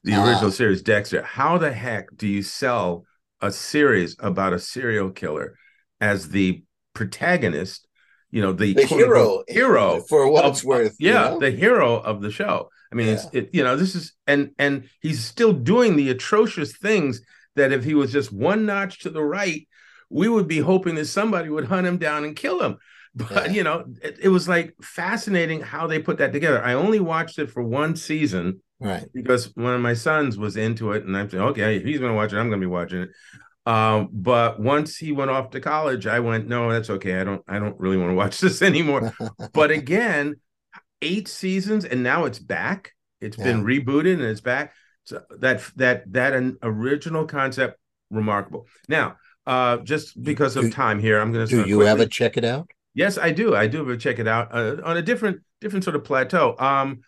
the 0.04 0.14
Ah. 0.14 0.26
original 0.28 0.50
series 0.50 0.82
Dexter. 0.82 1.22
How 1.22 1.58
the 1.58 1.72
heck 1.72 2.06
do 2.16 2.26
you 2.26 2.42
sell 2.42 3.04
a 3.40 3.50
series 3.52 4.16
about 4.18 4.52
a 4.52 4.58
serial 4.58 5.10
killer 5.10 5.56
as 6.00 6.28
the 6.30 6.62
protagonist? 6.94 7.86
You 8.30 8.42
know, 8.42 8.52
the, 8.52 8.74
the 8.74 8.84
hero 8.84 9.44
hero 9.48 10.00
for 10.08 10.28
what 10.30 10.44
of- 10.44 10.52
it's 10.52 10.64
worth 10.64 10.96
you 10.98 11.10
yeah 11.12 11.30
know? 11.30 11.38
the 11.38 11.50
hero 11.52 11.94
of 11.96 12.20
the 12.20 12.30
show 12.30 12.68
i 12.92 12.94
mean 12.94 13.08
it's 13.08 13.26
it, 13.32 13.48
you 13.54 13.62
know 13.64 13.76
this 13.76 13.94
is 13.94 14.12
and 14.26 14.50
and 14.58 14.88
he's 15.00 15.24
still 15.24 15.52
doing 15.52 15.96
the 15.96 16.10
atrocious 16.10 16.76
things 16.76 17.20
that 17.54 17.72
if 17.72 17.82
he 17.84 17.94
was 17.94 18.12
just 18.12 18.32
one 18.32 18.66
notch 18.66 18.98
to 19.00 19.10
the 19.10 19.22
right 19.22 19.66
we 20.10 20.28
would 20.28 20.46
be 20.48 20.58
hoping 20.58 20.96
that 20.96 21.06
somebody 21.06 21.48
would 21.48 21.64
hunt 21.66 21.86
him 21.86 21.96
down 21.98 22.24
and 22.24 22.36
kill 22.36 22.60
him 22.60 22.76
but 23.16 23.46
Yeah. 23.46 23.52
you 23.52 23.62
know 23.64 23.84
it, 24.02 24.18
it 24.22 24.28
was 24.28 24.46
like 24.48 24.74
fascinating 24.82 25.60
how 25.62 25.86
they 25.88 25.98
put 25.98 26.18
that 26.18 26.32
together 26.32 26.62
i 26.64 26.74
only 26.74 27.00
watched 27.00 27.38
it 27.38 27.50
for 27.50 27.62
one 27.62 27.96
season 27.96 28.60
right 28.78 29.06
because 29.12 29.46
one 29.56 29.74
of 29.74 29.80
my 29.80 29.94
sons 29.94 30.36
was 30.38 30.56
into 30.56 30.92
it 30.92 31.04
and 31.04 31.16
i'm 31.16 31.28
saying 31.28 31.42
okay 31.42 31.76
if 31.76 31.84
he's 31.84 31.98
going 31.98 32.12
to 32.12 32.16
watch 32.16 32.32
it 32.32 32.36
i'm 32.38 32.48
going 32.48 32.60
to 32.60 32.66
be 32.66 32.70
watching 32.70 33.00
it 33.02 33.08
um, 33.66 34.08
but 34.12 34.60
once 34.60 34.96
he 34.96 35.10
went 35.10 35.30
off 35.30 35.50
to 35.50 35.60
college 35.60 36.06
i 36.06 36.20
went 36.20 36.46
no 36.46 36.70
that's 36.70 36.90
okay 36.90 37.20
i 37.20 37.24
don't 37.24 37.42
i 37.48 37.58
don't 37.58 37.78
really 37.80 37.96
want 37.96 38.10
to 38.10 38.14
watch 38.14 38.38
this 38.44 38.62
anymore 38.62 39.12
but 39.52 39.70
again, 39.82 40.36
eight 41.02 41.26
seasons 41.28 41.84
and 41.84 42.02
now 42.02 42.24
it's 42.24 42.38
back. 42.38 42.92
It's 43.20 43.36
been 43.36 43.64
rebooted 43.64 44.14
and 44.14 44.22
it's 44.22 44.40
back. 44.40 44.72
So 45.04 45.22
that 45.40 45.62
that 45.76 46.10
that 46.12 46.32
an 46.32 46.56
original 46.62 47.24
concept, 47.26 47.78
remarkable. 48.10 48.66
Now, 48.88 49.16
uh, 49.46 49.78
just 49.78 50.20
because 50.22 50.54
Do- 50.54 50.60
of 50.60 50.72
time 50.72 50.98
here, 51.00 51.20
I'm 51.20 51.32
going 51.32 51.46
to. 51.46 51.62
do 51.64 51.68
you 51.68 51.82
ever 51.86 52.06
check 52.06 52.36
it 52.36 52.44
out 52.44 52.70
Yes, 52.96 53.18
I 53.18 53.30
do. 53.30 53.54
I 53.54 53.66
do. 53.66 53.84
But 53.84 54.00
check 54.00 54.18
it 54.18 54.26
out 54.26 54.48
uh, 54.52 54.76
on 54.82 54.96
a 54.96 55.02
different 55.02 55.42
different 55.60 55.84
sort 55.84 55.96
of 55.96 56.04
plateau. 56.04 56.56
Um, 56.58 57.02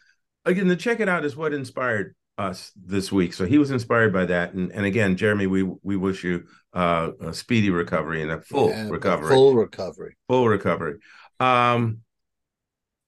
again, 0.45 0.69
the 0.69 0.77
check 0.77 1.01
it 1.01 1.09
out 1.09 1.25
is 1.25 1.35
what 1.35 1.55
inspired 1.55 2.15
us 2.37 2.71
this 2.77 3.11
week. 3.11 3.33
So 3.33 3.47
he 3.47 3.57
was 3.57 3.71
inspired 3.71 4.13
by 4.13 4.27
that, 4.27 4.53
and 4.53 4.71
and 4.71 4.85
again, 4.85 5.17
Jeremy, 5.17 5.47
we 5.47 5.63
we 5.83 5.97
wish 5.97 6.23
you 6.23 6.45
uh, 6.75 7.13
a 7.21 7.33
speedy 7.33 7.71
recovery 7.71 8.23
and 8.23 8.31
a 8.31 8.43
full 8.43 8.69
Yeah, 8.69 8.91
recovery 8.91 9.31
full 9.31 9.57
recovery 9.57 10.17
full 10.29 10.47
recovery. 10.47 10.99
Um, 11.41 12.01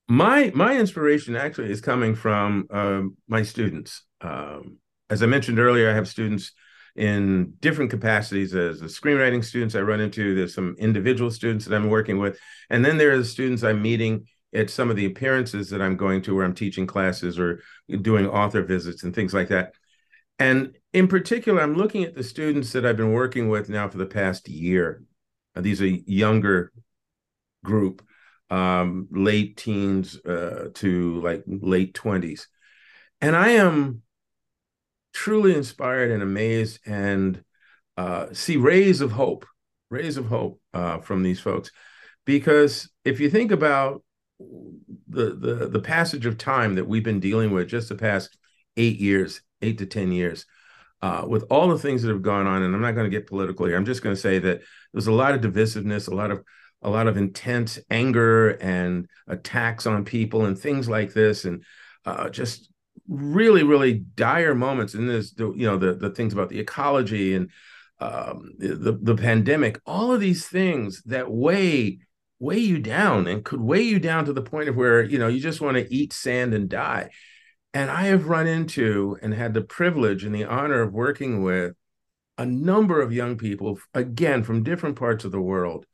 my 0.09 0.51
my 0.55 0.77
inspiration 0.77 1.37
actually 1.37 1.71
is 1.71 1.83
coming 1.83 2.15
from 2.15 2.67
uh, 2.71 3.03
my 3.29 3.43
students. 3.43 4.05
Um, 4.23 4.79
as 5.11 5.23
I 5.23 5.27
mentioned 5.27 5.59
earlier, 5.59 5.91
I 5.91 5.95
have 5.95 6.09
students 6.09 6.53
in 6.97 7.55
different 7.61 7.91
capacities 7.91 8.55
as 8.55 8.81
the 8.81 8.87
screenwriting 8.87 9.45
students 9.45 9.75
I 9.75 9.81
run 9.81 10.01
into. 10.01 10.35
There's 10.35 10.55
some 10.55 10.77
individual 10.79 11.31
students 11.31 11.65
that 11.65 11.75
I'm 11.75 11.89
working 11.89 12.19
with, 12.19 12.39
and 12.69 12.85
then 12.85 12.99
there 12.99 13.13
are 13.13 13.19
the 13.19 13.25
students 13.25 13.63
I'm 13.63 13.83
meeting 13.83 14.27
at 14.55 14.71
some 14.71 14.91
of 14.91 14.97
the 14.97 15.07
appearances 15.07 15.71
that 15.71 15.81
I'm 15.81 15.97
going 15.97 16.23
to 16.23 16.35
where 16.35 16.45
I'm 16.45 16.55
teaching 16.55 16.87
classes 16.87 17.39
or 17.39 17.63
doing 18.03 18.27
author 18.27 18.63
visits 18.63 19.05
and 19.05 19.15
things 19.15 19.33
like 19.33 19.49
that. 19.49 19.75
And 20.39 20.75
in 20.93 21.07
particular, 21.07 21.63
I'm 21.63 21.75
looking 21.75 22.03
at 22.03 22.15
the 22.15 22.25
students 22.25 22.73
that 22.73 22.85
I've 22.85 22.97
been 22.97 23.13
working 23.13 23.49
with 23.49 23.69
now 23.69 23.89
for 23.89 23.99
the 23.99 24.07
past 24.07 24.49
year. 24.49 25.05
These 25.55 25.83
are 25.83 25.87
younger 25.87 26.73
group, 27.65 28.03
um, 28.49 29.07
late 29.11 29.57
teens 29.57 30.19
uh, 30.25 30.71
to 30.75 31.21
like 31.21 31.45
late 31.47 31.95
20s. 31.95 32.47
And 33.21 33.37
I 33.37 33.51
am 33.51 34.03
truly 35.13 35.55
inspired 35.55 36.11
and 36.11 36.23
amazed 36.23 36.81
and 36.87 37.43
uh, 37.97 38.27
see 38.33 38.57
rays 38.57 39.01
of 39.01 39.13
hope, 39.13 39.47
rays 39.91 40.17
of 40.17 40.27
hope 40.27 40.61
uh, 40.73 40.99
from 40.99 41.23
these 41.23 41.41
folks. 41.41 41.71
Because 42.25 42.91
if 43.05 43.21
you 43.21 43.31
think 43.31 43.51
about 43.51 44.03
the, 45.09 45.35
the 45.35 45.69
the 45.69 45.81
passage 45.81 46.27
of 46.27 46.39
time 46.39 46.77
that 46.77 46.87
we've 46.87 47.05
been 47.05 47.21
dealing 47.21 47.51
with 47.51 47.69
just 47.69 47.89
the 47.89 47.95
past 47.95 48.39
eight 48.77 48.99
years, 48.99 49.43
eight 49.61 49.79
to 49.79 49.87
ten 49.87 50.13
years, 50.13 50.47
uh, 51.03 51.25
with 51.27 51.45
all 51.51 51.69
the 51.69 51.79
things 51.79 52.03
that 52.03 52.11
have 52.11 52.23
gone 52.23 52.47
on, 52.47 52.63
and 52.63 52.75
I'm 52.75 52.81
not 52.81 52.95
going 52.95 53.11
to 53.11 53.17
get 53.17 53.27
political 53.27 53.67
here. 53.67 53.77
I'm 53.77 53.85
just 53.85 54.03
going 54.03 54.15
to 54.15 54.21
say 54.21 54.39
that 54.39 54.61
there's 54.93 55.09
a 55.09 55.13
lot 55.13 55.35
of 55.35 55.41
divisiveness, 55.41 56.09
a 56.09 56.15
lot 56.15 56.31
of 56.31 56.43
a 56.83 56.91
lot 56.91 57.07
of 57.07 57.17
intense 57.17 57.79
anger 57.91 58.51
and 58.51 59.07
attacks 59.27 59.87
on 59.87 60.05
people 60.05 60.47
and 60.47 60.59
things 60.59 60.89
like 60.89 61.13
this, 61.13 61.45
and 61.45 61.65
uh, 62.07 62.31
just 62.31 62.71
really, 63.11 63.65
really 63.65 64.05
dire 64.15 64.55
moments. 64.55 64.95
And 64.95 65.11
this 65.11 65.35
you 65.39 65.67
know 65.67 65.77
the 65.77 65.95
the 65.95 66.11
things 66.11 66.33
about 66.33 66.49
the 66.49 66.61
ecology 66.61 67.35
and 67.35 67.51
um, 67.99 68.53
the 68.59 68.99
the 69.03 69.17
pandemic, 69.17 69.81
all 69.85 70.13
of 70.13 70.21
these 70.21 70.47
things 70.47 71.03
that 71.03 71.31
weigh 71.31 71.99
weigh 72.39 72.59
you 72.59 72.79
down 72.79 73.27
and 73.27 73.45
could 73.45 73.61
weigh 73.61 73.83
you 73.83 73.99
down 73.99 74.25
to 74.25 74.33
the 74.33 74.43
point 74.43 74.69
of 74.69 74.77
where 74.77 75.03
you 75.03 75.19
know 75.19 75.29
you 75.29 75.39
just 75.39 75.61
want 75.61 75.77
to 75.77 75.95
eat 75.95 76.11
sand 76.11 76.55
and 76.55 76.71
die 76.71 77.11
and 77.75 77.91
i 77.91 78.05
have 78.05 78.29
run 78.29 78.47
into 78.47 79.15
and 79.21 79.35
had 79.35 79.53
the 79.53 79.61
privilege 79.61 80.25
and 80.25 80.35
the 80.35 80.45
honor 80.45 80.81
of 80.81 80.95
working 80.95 81.43
with 81.43 81.75
a 82.39 82.47
number 82.47 83.03
of 83.03 83.13
young 83.13 83.37
people 83.37 83.79
again 83.93 84.43
from 84.43 84.63
different 84.63 84.97
parts 84.97 85.27
of 85.27 85.33
the 85.33 85.41
world 85.41 85.85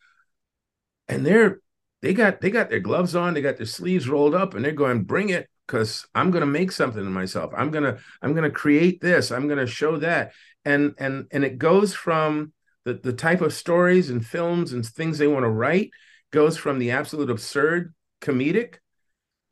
and 1.09 1.27
they're 1.27 1.61
they 2.01 2.15
got 2.15 2.41
they 2.41 2.51
got 2.51 2.71
their 2.71 2.79
gloves 2.79 3.17
on 3.17 3.35
they 3.35 3.43
got 3.43 3.57
their 3.57 3.67
sleeves 3.67 4.09
rolled 4.09 4.35
up 4.35 4.55
and 4.55 4.65
they're 4.65 4.71
going 4.71 5.03
bring 5.03 5.31
it 5.31 5.49
because 5.67 6.07
i'm 6.15 6.31
going 6.31 6.41
to 6.41 6.47
make 6.47 6.71
something 6.71 7.05
of 7.05 7.13
myself 7.13 7.53
i'm 7.57 7.71
going 7.71 7.85
to 7.85 7.99
i'm 8.23 8.33
going 8.33 8.45
to 8.45 8.51
create 8.51 9.01
this 9.01 9.31
i'm 9.31 9.47
going 9.47 9.59
to 9.59 9.67
show 9.67 9.97
that 9.97 10.33
and 10.65 10.95
and 10.99 11.27
and 11.31 11.45
it 11.45 11.59
goes 11.59 11.95
from 11.95 12.53
the, 12.85 12.95
the 12.95 13.13
type 13.13 13.41
of 13.41 13.53
stories 13.53 14.11
and 14.11 14.25
films 14.25 14.73
and 14.73 14.87
things 14.87 15.19
they 15.19 15.27
want 15.27 15.45
to 15.45 15.51
write 15.51 15.91
goes 16.33 16.57
from 16.57 16.79
the 16.79 16.93
absolute 16.93 17.31
absurd 17.31 17.95
comedic 18.21 18.77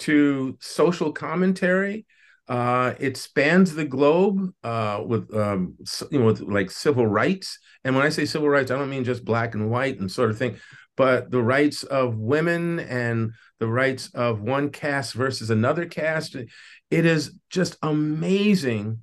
to 0.00 0.57
social 0.61 1.12
commentary. 1.12 2.07
Uh, 2.46 2.94
it 3.00 3.16
spans 3.16 3.74
the 3.74 3.85
globe 3.85 4.53
uh, 4.62 5.03
with 5.05 5.35
um, 5.35 5.74
you 6.11 6.18
know 6.18 6.27
with 6.27 6.40
like 6.40 6.70
civil 6.70 7.07
rights. 7.07 7.59
And 7.85 7.96
when 7.96 8.05
I 8.05 8.11
say 8.11 8.27
civil 8.27 8.48
rights, 8.48 8.70
I 8.70 8.77
don't 8.77 8.90
mean 8.90 9.05
just 9.05 9.24
black 9.24 9.55
and 9.55 9.70
white 9.70 9.98
and 9.98 10.11
sort 10.11 10.31
of 10.31 10.38
thing, 10.38 10.57
but 10.96 11.31
the 11.31 11.42
rights 11.42 11.85
of 11.85 12.18
women 12.18 12.81
and 12.81 13.33
the 13.64 13.70
rights 13.70 14.11
of 14.12 14.42
one 14.42 14.68
caste 14.68 15.14
versus 15.14 15.48
another 15.48 15.87
caste. 15.87 16.37
It 16.37 17.07
is 17.07 17.33
just 17.48 17.79
amazing 17.83 18.98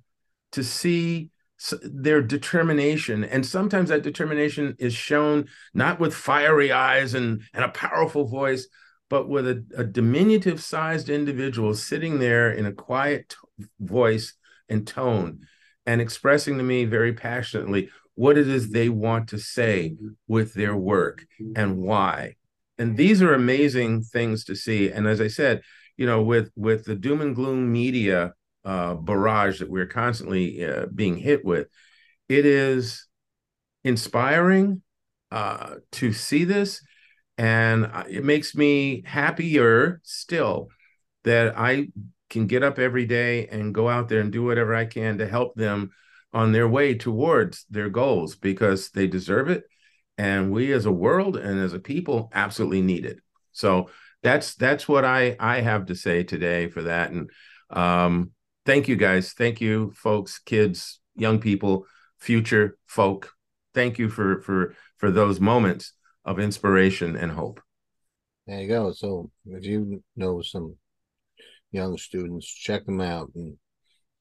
to 0.51 0.63
see 0.63 1.31
their 1.83 2.21
determination 2.21 3.23
and 3.23 3.45
sometimes 3.45 3.89
that 3.89 4.01
determination 4.01 4.75
is 4.79 4.93
shown 4.93 5.47
not 5.75 5.99
with 5.99 6.13
fiery 6.13 6.71
eyes 6.71 7.13
and, 7.13 7.41
and 7.53 7.63
a 7.63 7.69
powerful 7.69 8.25
voice 8.25 8.67
but 9.09 9.29
with 9.29 9.47
a, 9.47 9.63
a 9.77 9.83
diminutive 9.83 10.59
sized 10.59 11.07
individual 11.07 11.75
sitting 11.75 12.17
there 12.17 12.51
in 12.51 12.65
a 12.65 12.73
quiet 12.73 13.35
voice 13.79 14.33
and 14.69 14.87
tone 14.87 15.41
and 15.85 16.01
expressing 16.01 16.57
to 16.57 16.63
me 16.63 16.83
very 16.83 17.13
passionately 17.13 17.89
what 18.15 18.39
it 18.39 18.47
is 18.47 18.71
they 18.71 18.89
want 18.89 19.27
to 19.27 19.37
say 19.37 19.95
with 20.27 20.55
their 20.55 20.75
work 20.75 21.27
and 21.55 21.77
why 21.77 22.35
and 22.77 22.97
these 22.97 23.21
are 23.21 23.33
amazing 23.33 24.01
things 24.01 24.43
to 24.45 24.55
see 24.55 24.89
and 24.89 25.07
as 25.07 25.21
i 25.21 25.27
said 25.27 25.61
you 25.97 26.05
know 26.05 26.21
with 26.21 26.51
with 26.55 26.85
the 26.85 26.95
doom 26.95 27.21
and 27.21 27.35
gloom 27.35 27.71
media 27.71 28.33
uh, 28.63 28.95
barrage 28.95 29.59
that 29.59 29.69
we're 29.69 29.87
constantly 29.87 30.63
uh, 30.63 30.85
being 30.93 31.17
hit 31.17 31.43
with. 31.43 31.67
It 32.29 32.45
is 32.45 33.07
inspiring 33.83 34.81
uh, 35.31 35.75
to 35.93 36.13
see 36.13 36.43
this, 36.43 36.83
and 37.37 37.91
it 38.09 38.23
makes 38.23 38.55
me 38.55 39.03
happier 39.05 39.99
still 40.03 40.69
that 41.23 41.57
I 41.57 41.87
can 42.29 42.47
get 42.47 42.63
up 42.63 42.79
every 42.79 43.05
day 43.05 43.47
and 43.47 43.73
go 43.73 43.89
out 43.89 44.09
there 44.09 44.21
and 44.21 44.31
do 44.31 44.43
whatever 44.43 44.75
I 44.75 44.85
can 44.85 45.17
to 45.17 45.27
help 45.27 45.55
them 45.55 45.91
on 46.33 46.51
their 46.51 46.67
way 46.67 46.93
towards 46.93 47.65
their 47.69 47.89
goals 47.89 48.35
because 48.35 48.89
they 48.91 49.05
deserve 49.07 49.49
it 49.49 49.63
and 50.21 50.51
we 50.51 50.71
as 50.71 50.85
a 50.85 50.91
world 50.91 51.37
and 51.37 51.59
as 51.59 51.73
a 51.73 51.79
people 51.79 52.29
absolutely 52.33 52.81
need 52.81 53.05
it 53.05 53.19
so 53.51 53.89
that's 54.23 54.55
that's 54.55 54.87
what 54.87 55.03
i 55.03 55.35
i 55.39 55.61
have 55.61 55.85
to 55.85 55.95
say 55.95 56.23
today 56.23 56.67
for 56.67 56.83
that 56.83 57.11
and 57.11 57.29
um 57.69 58.31
thank 58.65 58.87
you 58.87 58.95
guys. 58.95 59.33
Thank 59.33 59.61
you, 59.61 59.91
folks, 59.95 60.39
kids, 60.39 60.99
young 61.15 61.39
people, 61.39 61.85
future 62.19 62.77
folk. 62.87 63.31
Thank 63.73 63.99
you 63.99 64.09
for 64.09 64.41
for 64.41 64.75
for 64.97 65.11
those 65.11 65.39
moments 65.39 65.93
of 66.25 66.39
inspiration 66.39 67.15
and 67.15 67.31
hope. 67.31 67.61
There 68.47 68.59
you 68.59 68.67
go. 68.67 68.91
So 68.91 69.31
if 69.45 69.65
you 69.65 70.03
know 70.15 70.41
some 70.41 70.75
young 71.71 71.97
students, 71.97 72.47
check 72.47 72.85
them 72.85 73.01
out 73.01 73.31
and 73.35 73.57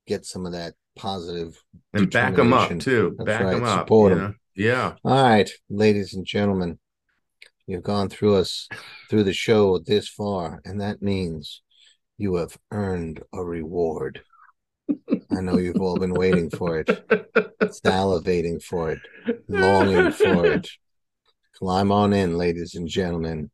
get 0.06 0.24
some 0.24 0.46
of 0.46 0.52
that 0.52 0.74
positive 0.96 1.62
and 1.92 2.10
back 2.10 2.36
them 2.36 2.52
up 2.52 2.78
too. 2.78 3.14
That's 3.18 3.26
back 3.26 3.44
right. 3.44 3.54
them 3.54 3.64
up. 3.64 3.80
Support 3.80 4.14
them. 4.14 4.39
Yeah. 4.54 4.94
All 5.04 5.22
right, 5.22 5.50
ladies 5.68 6.14
and 6.14 6.26
gentlemen, 6.26 6.78
you've 7.66 7.82
gone 7.82 8.08
through 8.08 8.36
us 8.36 8.68
through 9.08 9.24
the 9.24 9.32
show 9.32 9.78
this 9.78 10.08
far, 10.08 10.60
and 10.64 10.80
that 10.80 11.02
means 11.02 11.62
you 12.18 12.36
have 12.36 12.58
earned 12.70 13.22
a 13.32 13.42
reward. 13.42 14.22
I 15.30 15.40
know 15.40 15.56
you've 15.56 15.80
all 15.80 15.98
been 15.98 16.14
waiting 16.14 16.50
for 16.50 16.78
it, 16.78 16.86
salivating 17.62 18.62
for 18.62 18.90
it, 18.90 18.98
longing 19.48 20.10
for 20.12 20.46
it. 20.46 20.68
Climb 21.54 21.92
on 21.92 22.12
in, 22.12 22.36
ladies 22.36 22.74
and 22.74 22.88
gentlemen. 22.88 23.50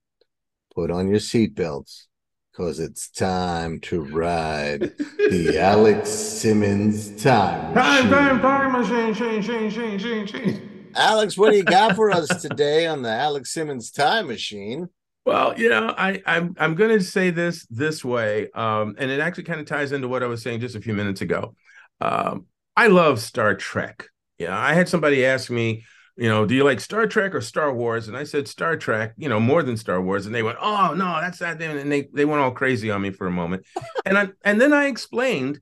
Put 0.74 0.90
on 0.90 1.08
your 1.08 1.18
seatbelts 1.18 2.04
because 2.52 2.80
it's 2.80 3.10
time 3.10 3.80
to 3.80 4.02
ride 4.02 4.92
the 5.18 5.58
Alex 5.58 6.08
Simmons 6.10 7.22
time 7.22 7.74
machine. 7.74 8.10
Time, 8.10 8.40
time, 8.40 8.40
time 8.40 8.72
machine, 8.72 9.08
machine, 9.08 9.62
machine, 9.64 9.92
machine, 9.92 10.20
machine. 10.22 10.75
Alex, 10.96 11.36
what 11.36 11.50
do 11.50 11.58
you 11.58 11.62
got 11.62 11.94
for 11.94 12.10
us 12.10 12.28
today 12.40 12.86
on 12.86 13.02
the 13.02 13.10
Alex 13.10 13.52
Simmons 13.52 13.90
time 13.90 14.26
machine? 14.26 14.88
Well, 15.26 15.58
you 15.58 15.68
know, 15.68 15.92
I, 15.96 16.22
I'm 16.24 16.54
I'm 16.58 16.74
going 16.74 16.96
to 16.96 17.04
say 17.04 17.30
this 17.30 17.66
this 17.66 18.04
way, 18.04 18.48
um, 18.54 18.94
and 18.96 19.10
it 19.10 19.20
actually 19.20 19.44
kind 19.44 19.60
of 19.60 19.66
ties 19.66 19.92
into 19.92 20.08
what 20.08 20.22
I 20.22 20.26
was 20.26 20.42
saying 20.42 20.60
just 20.60 20.74
a 20.74 20.80
few 20.80 20.94
minutes 20.94 21.20
ago. 21.20 21.54
Um, 22.00 22.46
I 22.76 22.86
love 22.86 23.20
Star 23.20 23.54
Trek. 23.54 24.08
Yeah, 24.38 24.56
I 24.56 24.72
had 24.72 24.88
somebody 24.88 25.26
ask 25.26 25.50
me, 25.50 25.84
you 26.16 26.28
know, 26.28 26.46
do 26.46 26.54
you 26.54 26.64
like 26.64 26.80
Star 26.80 27.06
Trek 27.06 27.34
or 27.34 27.40
Star 27.40 27.74
Wars? 27.74 28.08
And 28.08 28.16
I 28.16 28.24
said 28.24 28.48
Star 28.48 28.76
Trek, 28.76 29.14
you 29.18 29.28
know, 29.28 29.40
more 29.40 29.62
than 29.62 29.76
Star 29.76 30.00
Wars. 30.00 30.26
And 30.26 30.34
they 30.34 30.42
went, 30.42 30.58
oh 30.60 30.94
no, 30.96 31.20
that's 31.20 31.40
that. 31.40 31.60
And 31.60 31.92
they 31.92 32.08
they 32.14 32.24
went 32.24 32.40
all 32.40 32.52
crazy 32.52 32.90
on 32.90 33.02
me 33.02 33.10
for 33.10 33.26
a 33.26 33.32
moment, 33.32 33.66
and 34.06 34.16
I 34.16 34.28
and 34.42 34.58
then 34.58 34.72
I 34.72 34.86
explained 34.86 35.60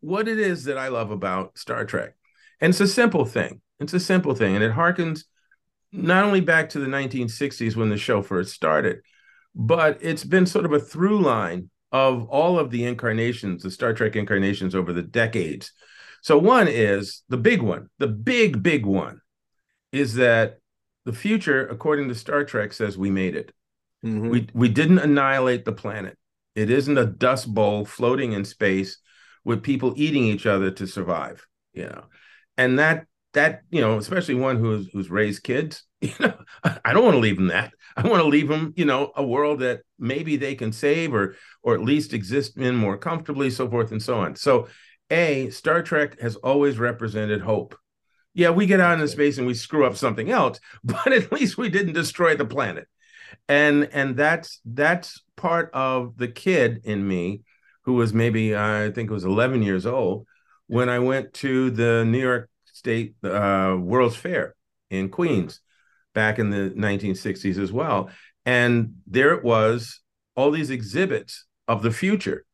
what 0.00 0.26
it 0.26 0.40
is 0.40 0.64
that 0.64 0.78
I 0.78 0.88
love 0.88 1.12
about 1.12 1.56
Star 1.56 1.84
Trek, 1.84 2.14
and 2.60 2.70
it's 2.70 2.80
a 2.80 2.88
simple 2.88 3.24
thing. 3.24 3.60
It's 3.82 3.94
a 3.94 4.00
simple 4.00 4.34
thing, 4.34 4.54
and 4.54 4.64
it 4.64 4.72
harkens 4.72 5.24
not 5.92 6.24
only 6.24 6.40
back 6.40 6.70
to 6.70 6.78
the 6.78 6.86
1960s 6.86 7.76
when 7.76 7.90
the 7.90 7.98
show 7.98 8.22
first 8.22 8.54
started, 8.54 9.00
but 9.54 9.98
it's 10.00 10.24
been 10.24 10.46
sort 10.46 10.64
of 10.64 10.72
a 10.72 10.80
through 10.80 11.20
line 11.20 11.68
of 11.90 12.26
all 12.28 12.58
of 12.58 12.70
the 12.70 12.84
incarnations, 12.84 13.62
the 13.62 13.70
Star 13.70 13.92
Trek 13.92 14.16
incarnations 14.16 14.74
over 14.74 14.92
the 14.92 15.02
decades. 15.02 15.72
So, 16.22 16.38
one 16.38 16.68
is 16.68 17.22
the 17.28 17.36
big 17.36 17.60
one, 17.60 17.90
the 17.98 18.08
big, 18.08 18.62
big 18.62 18.86
one 18.86 19.20
is 19.90 20.14
that 20.14 20.58
the 21.04 21.12
future, 21.12 21.66
according 21.66 22.08
to 22.08 22.14
Star 22.14 22.44
Trek, 22.44 22.72
says 22.72 22.96
we 22.96 23.10
made 23.10 23.36
it. 23.36 23.52
Mm-hmm. 24.04 24.30
We, 24.30 24.48
we 24.54 24.68
didn't 24.68 25.00
annihilate 25.00 25.64
the 25.64 25.72
planet. 25.72 26.16
It 26.54 26.70
isn't 26.70 26.98
a 26.98 27.06
dust 27.06 27.52
bowl 27.52 27.84
floating 27.84 28.32
in 28.32 28.44
space 28.44 28.98
with 29.44 29.62
people 29.62 29.92
eating 29.96 30.24
each 30.24 30.46
other 30.46 30.70
to 30.70 30.86
survive, 30.86 31.46
you 31.74 31.84
know. 31.84 32.04
And 32.56 32.78
that 32.78 33.06
that 33.32 33.62
you 33.70 33.80
know, 33.80 33.98
especially 33.98 34.34
one 34.34 34.56
who's 34.56 34.88
who's 34.92 35.10
raised 35.10 35.42
kids, 35.42 35.84
you 36.00 36.14
know, 36.20 36.34
I 36.62 36.92
don't 36.92 37.04
want 37.04 37.14
to 37.14 37.20
leave 37.20 37.36
them 37.36 37.48
that. 37.48 37.72
I 37.96 38.06
want 38.06 38.22
to 38.22 38.28
leave 38.28 38.48
them, 38.48 38.72
you 38.76 38.84
know, 38.84 39.12
a 39.16 39.24
world 39.24 39.60
that 39.60 39.82
maybe 39.98 40.36
they 40.36 40.54
can 40.54 40.72
save 40.72 41.14
or 41.14 41.36
or 41.62 41.74
at 41.74 41.82
least 41.82 42.12
exist 42.12 42.56
in 42.56 42.76
more 42.76 42.96
comfortably, 42.96 43.50
so 43.50 43.68
forth 43.68 43.92
and 43.92 44.02
so 44.02 44.18
on. 44.18 44.36
So, 44.36 44.68
a 45.10 45.50
Star 45.50 45.82
Trek 45.82 46.20
has 46.20 46.36
always 46.36 46.78
represented 46.78 47.42
hope. 47.42 47.76
Yeah, 48.34 48.50
we 48.50 48.66
get 48.66 48.80
out 48.80 48.94
into 48.94 49.08
space 49.08 49.36
and 49.36 49.46
we 49.46 49.54
screw 49.54 49.84
up 49.84 49.96
something 49.96 50.30
else, 50.30 50.58
but 50.84 51.12
at 51.12 51.32
least 51.32 51.58
we 51.58 51.68
didn't 51.68 51.94
destroy 51.94 52.36
the 52.36 52.46
planet. 52.46 52.88
And 53.48 53.88
and 53.92 54.16
that's 54.16 54.60
that's 54.64 55.22
part 55.36 55.70
of 55.72 56.16
the 56.16 56.28
kid 56.28 56.82
in 56.84 57.06
me 57.06 57.42
who 57.84 57.94
was 57.94 58.14
maybe 58.14 58.56
I 58.56 58.90
think 58.90 59.10
it 59.10 59.14
was 59.14 59.24
11 59.24 59.62
years 59.62 59.86
old 59.86 60.26
when 60.66 60.88
I 60.88 61.00
went 61.00 61.34
to 61.34 61.70
the 61.70 62.04
New 62.04 62.20
York 62.20 62.48
State 62.82 63.14
uh, 63.22 63.76
World's 63.78 64.16
Fair 64.16 64.56
in 64.90 65.08
Queens 65.08 65.60
back 66.14 66.40
in 66.40 66.50
the 66.50 66.70
1960s 66.76 67.56
as 67.56 67.70
well. 67.70 68.10
And 68.44 68.94
there 69.06 69.34
it 69.34 69.44
was, 69.44 70.00
all 70.34 70.50
these 70.50 70.70
exhibits 70.70 71.46
of 71.68 71.82
the 71.82 71.92
future. 71.92 72.44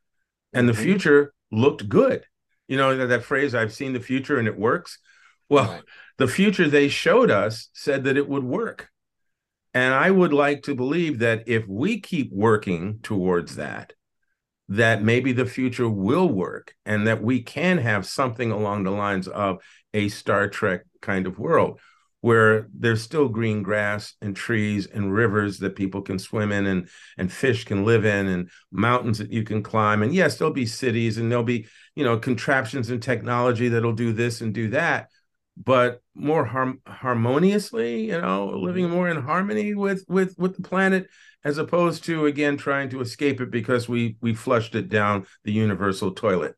And 0.52 0.68
the 0.68 0.74
mm-hmm. 0.74 0.82
future 0.82 1.32
looked 1.50 1.88
good. 1.88 2.26
You 2.66 2.76
know, 2.76 2.94
that, 2.94 3.06
that, 3.06 3.24
phrase, 3.24 3.54
I've 3.54 3.72
seen 3.72 3.94
the 3.94 4.00
future 4.00 4.38
and 4.38 4.46
it 4.46 4.58
works. 4.58 4.98
Well, 5.48 5.70
right. 5.70 5.82
the 6.18 6.28
future 6.28 6.68
they 6.68 6.88
showed 6.88 7.30
us 7.30 7.70
said 7.72 8.04
that 8.04 8.18
it 8.18 8.28
would 8.28 8.44
work. 8.44 8.90
And 9.72 9.94
I 9.94 10.10
would 10.10 10.34
like 10.34 10.62
to 10.64 10.74
believe 10.74 11.20
that 11.20 11.44
if 11.46 11.66
we 11.66 12.00
keep 12.00 12.30
working 12.30 12.98
towards 13.02 13.56
that, 13.56 13.94
that 14.68 15.02
maybe 15.02 15.32
the 15.32 15.46
future 15.46 15.88
will 15.88 16.28
work 16.28 16.74
and 16.84 17.06
that 17.06 17.22
we 17.22 17.40
can 17.40 17.78
have 17.78 18.06
something 18.06 18.50
along 18.50 18.84
the 18.84 18.90
lines 18.90 19.26
of 19.26 19.58
a 19.94 20.08
Star 20.08 20.48
Trek 20.48 20.82
kind 21.00 21.26
of 21.26 21.38
world 21.38 21.80
where 22.20 22.66
there's 22.74 23.02
still 23.02 23.28
green 23.28 23.62
grass 23.62 24.14
and 24.20 24.34
trees 24.34 24.86
and 24.86 25.12
rivers 25.12 25.58
that 25.58 25.76
people 25.76 26.02
can 26.02 26.18
swim 26.18 26.50
in 26.50 26.66
and 26.66 26.88
and 27.16 27.32
fish 27.32 27.64
can 27.64 27.84
live 27.84 28.04
in 28.04 28.26
and 28.26 28.50
mountains 28.72 29.18
that 29.18 29.32
you 29.32 29.44
can 29.44 29.62
climb 29.62 30.02
and 30.02 30.14
yes 30.14 30.36
there'll 30.36 30.52
be 30.52 30.66
cities 30.66 31.18
and 31.18 31.30
there'll 31.30 31.44
be 31.44 31.66
you 31.94 32.04
know 32.04 32.18
contraptions 32.18 32.90
and 32.90 33.02
technology 33.02 33.68
that'll 33.68 33.92
do 33.92 34.12
this 34.12 34.40
and 34.40 34.52
do 34.52 34.68
that 34.68 35.08
but 35.56 36.00
more 36.14 36.44
harm- 36.44 36.80
harmoniously 36.86 38.06
you 38.06 38.20
know 38.20 38.48
living 38.48 38.86
mm-hmm. 38.86 38.94
more 38.94 39.08
in 39.08 39.22
harmony 39.22 39.74
with 39.74 40.04
with 40.08 40.34
with 40.38 40.56
the 40.56 40.62
planet 40.62 41.08
as 41.44 41.58
opposed 41.58 42.04
to 42.04 42.26
again 42.26 42.56
trying 42.56 42.88
to 42.88 43.00
escape 43.00 43.40
it 43.40 43.50
because 43.50 43.88
we 43.88 44.16
we 44.20 44.34
flushed 44.34 44.74
it 44.74 44.88
down 44.88 45.26
the 45.44 45.52
universal 45.52 46.12
toilet 46.12 46.54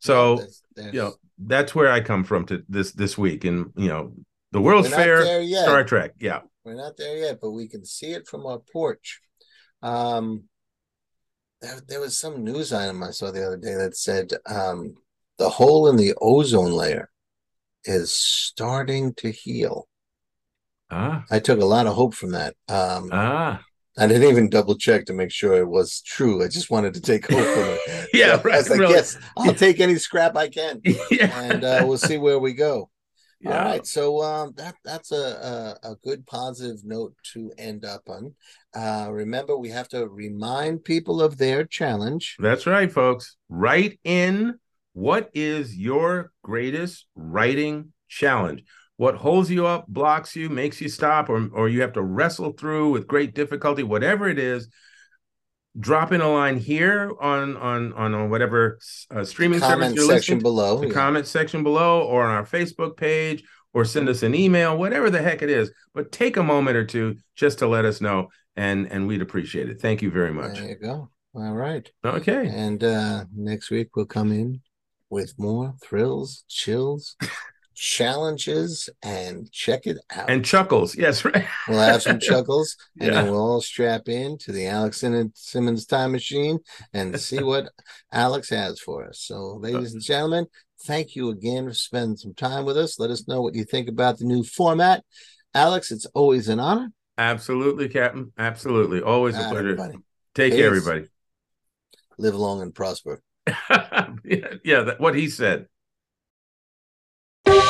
so 0.00 0.36
that's, 0.36 0.62
that's... 0.76 0.94
you 0.94 1.00
know 1.00 1.12
that's 1.38 1.74
where 1.74 1.90
i 1.90 2.00
come 2.00 2.24
from 2.24 2.44
to 2.44 2.62
this 2.68 2.92
this 2.92 3.16
week 3.18 3.44
and 3.44 3.72
you 3.76 3.88
know 3.88 4.12
the 4.52 4.60
world's 4.60 4.88
fair 4.88 5.44
star 5.46 5.84
trek 5.84 6.12
yeah 6.18 6.40
we're 6.64 6.74
not 6.74 6.96
there 6.96 7.16
yet 7.16 7.38
but 7.40 7.50
we 7.50 7.68
can 7.68 7.84
see 7.84 8.12
it 8.12 8.26
from 8.26 8.46
our 8.46 8.60
porch 8.72 9.20
um 9.82 10.44
there, 11.60 11.80
there 11.88 12.00
was 12.00 12.18
some 12.18 12.44
news 12.44 12.72
item 12.72 13.02
i 13.02 13.10
saw 13.10 13.30
the 13.30 13.44
other 13.44 13.56
day 13.56 13.74
that 13.74 13.96
said 13.96 14.32
um 14.46 14.94
the 15.38 15.48
hole 15.48 15.88
in 15.88 15.96
the 15.96 16.14
ozone 16.20 16.72
layer 16.72 17.10
is 17.84 18.14
starting 18.14 19.14
to 19.14 19.30
heal. 19.30 19.88
Ah. 20.90 21.24
I 21.30 21.38
took 21.38 21.60
a 21.60 21.64
lot 21.64 21.86
of 21.86 21.94
hope 21.94 22.14
from 22.14 22.32
that. 22.32 22.54
Um, 22.68 23.10
ah. 23.12 23.62
I 24.00 24.06
didn't 24.06 24.28
even 24.30 24.48
double 24.48 24.76
check 24.76 25.04
to 25.06 25.12
make 25.12 25.30
sure 25.30 25.54
it 25.54 25.68
was 25.68 26.00
true. 26.00 26.42
I 26.42 26.48
just 26.48 26.70
wanted 26.70 26.94
to 26.94 27.00
take 27.00 27.30
hope 27.30 27.44
from 27.44 27.62
it. 27.94 28.08
yeah, 28.14 28.36
so 28.36 28.42
right. 28.42 28.54
I 28.54 28.58
was 28.58 28.70
like, 28.70 28.80
really. 28.80 28.94
yes, 28.94 29.18
I'll 29.36 29.54
take 29.54 29.78
any 29.80 29.96
scrap 29.96 30.36
I 30.36 30.48
can, 30.48 30.80
yeah. 31.10 31.40
and 31.40 31.64
uh, 31.64 31.82
we'll 31.84 31.98
see 31.98 32.18
where 32.18 32.38
we 32.38 32.54
go. 32.54 32.90
Yeah. 33.42 33.58
All 33.58 33.64
right, 33.64 33.86
so 33.86 34.22
um, 34.22 34.52
that 34.56 34.74
that's 34.84 35.12
a, 35.12 35.78
a, 35.84 35.92
a 35.92 35.96
good 36.04 36.26
positive 36.26 36.84
note 36.84 37.14
to 37.32 37.50
end 37.56 37.84
up 37.84 38.02
on. 38.08 38.34
Uh, 38.74 39.08
remember, 39.10 39.56
we 39.56 39.70
have 39.70 39.88
to 39.88 40.08
remind 40.08 40.84
people 40.84 41.22
of 41.22 41.38
their 41.38 41.64
challenge. 41.64 42.36
That's 42.38 42.66
right, 42.66 42.90
folks. 42.92 43.36
Write 43.48 43.98
in 44.04 44.58
what 44.92 45.30
is 45.34 45.76
your 45.76 46.32
greatest 46.42 47.06
writing 47.14 47.92
challenge? 48.08 48.64
What 49.00 49.14
holds 49.14 49.50
you 49.50 49.66
up, 49.66 49.86
blocks 49.88 50.36
you, 50.36 50.50
makes 50.50 50.78
you 50.78 50.90
stop, 50.90 51.30
or, 51.30 51.48
or 51.54 51.70
you 51.70 51.80
have 51.80 51.94
to 51.94 52.02
wrestle 52.02 52.52
through 52.52 52.90
with 52.90 53.06
great 53.06 53.34
difficulty, 53.34 53.82
whatever 53.82 54.28
it 54.28 54.38
is, 54.38 54.68
drop 55.78 56.12
in 56.12 56.20
a 56.20 56.30
line 56.30 56.58
here 56.58 57.10
on 57.18 57.56
on 57.56 57.94
on, 57.94 58.14
on 58.14 58.28
whatever 58.28 58.78
uh, 59.10 59.24
streaming 59.24 59.58
comment 59.58 59.92
service 59.92 59.96
you're 59.96 60.04
section 60.04 60.34
listening, 60.34 60.42
below, 60.42 60.80
the 60.80 60.88
yeah. 60.88 60.92
comment 60.92 61.26
section 61.26 61.62
below, 61.62 62.02
or 62.02 62.24
on 62.24 62.30
our 62.30 62.44
Facebook 62.44 62.98
page, 62.98 63.42
or 63.72 63.86
send 63.86 64.06
us 64.06 64.22
an 64.22 64.34
email, 64.34 64.76
whatever 64.76 65.08
the 65.08 65.22
heck 65.22 65.40
it 65.40 65.48
is. 65.48 65.72
But 65.94 66.12
take 66.12 66.36
a 66.36 66.42
moment 66.42 66.76
or 66.76 66.84
two 66.84 67.16
just 67.34 67.60
to 67.60 67.66
let 67.66 67.86
us 67.86 68.02
know, 68.02 68.28
and 68.54 68.86
and 68.92 69.06
we'd 69.06 69.22
appreciate 69.22 69.70
it. 69.70 69.80
Thank 69.80 70.02
you 70.02 70.10
very 70.10 70.34
much. 70.34 70.58
There 70.58 70.68
you 70.68 70.76
go. 70.76 71.08
All 71.34 71.54
right. 71.54 71.90
Okay. 72.04 72.48
And 72.48 72.84
uh 72.84 73.24
next 73.34 73.70
week 73.70 73.96
we'll 73.96 74.04
come 74.04 74.30
in 74.30 74.60
with 75.08 75.38
more 75.38 75.74
thrills, 75.82 76.44
chills, 76.48 77.16
challenges, 77.80 78.90
and 79.02 79.50
check 79.50 79.86
it 79.86 79.96
out. 80.14 80.28
And 80.28 80.44
chuckles. 80.44 80.94
Yes, 80.94 81.24
right. 81.24 81.46
we'll 81.66 81.80
have 81.80 82.02
some 82.02 82.20
chuckles, 82.20 82.76
and 83.00 83.14
then 83.14 83.30
we'll 83.30 83.40
all 83.40 83.60
strap 83.62 84.06
in 84.06 84.36
to 84.38 84.52
the 84.52 84.66
Alex 84.66 85.02
and 85.02 85.32
Simmons 85.34 85.86
time 85.86 86.12
machine 86.12 86.58
and 86.92 87.18
see 87.28 87.42
what 87.42 87.70
Alex 88.12 88.50
has 88.50 88.80
for 88.80 89.06
us. 89.06 89.20
So, 89.20 89.56
ladies 89.56 89.94
and 89.94 90.02
gentlemen, 90.02 90.46
thank 90.84 91.16
you 91.16 91.30
again 91.30 91.68
for 91.68 91.74
spending 91.74 92.18
some 92.18 92.34
time 92.34 92.66
with 92.66 92.76
us. 92.76 93.00
Let 93.00 93.10
us 93.10 93.26
know 93.26 93.40
what 93.40 93.54
you 93.54 93.64
think 93.64 93.88
about 93.88 94.18
the 94.18 94.26
new 94.26 94.44
format. 94.44 95.02
Alex, 95.54 95.90
it's 95.90 96.06
always 96.06 96.50
an 96.50 96.60
honor. 96.60 96.92
Absolutely, 97.16 97.88
Captain. 97.88 98.30
Absolutely. 98.36 99.00
Always 99.00 99.36
a 99.36 99.40
pleasure. 99.40 99.70
Everybody. 99.70 99.94
Take 100.34 100.52
Peace. 100.52 100.60
care, 100.60 100.66
everybody. 100.66 101.08
Live 102.18 102.34
long 102.34 102.60
and 102.60 102.74
prosper. 102.74 103.22
yeah, 103.46 104.54
yeah 104.64 104.82
that, 104.82 105.00
what 105.00 105.14
he 105.14 105.28
said. 105.28 105.66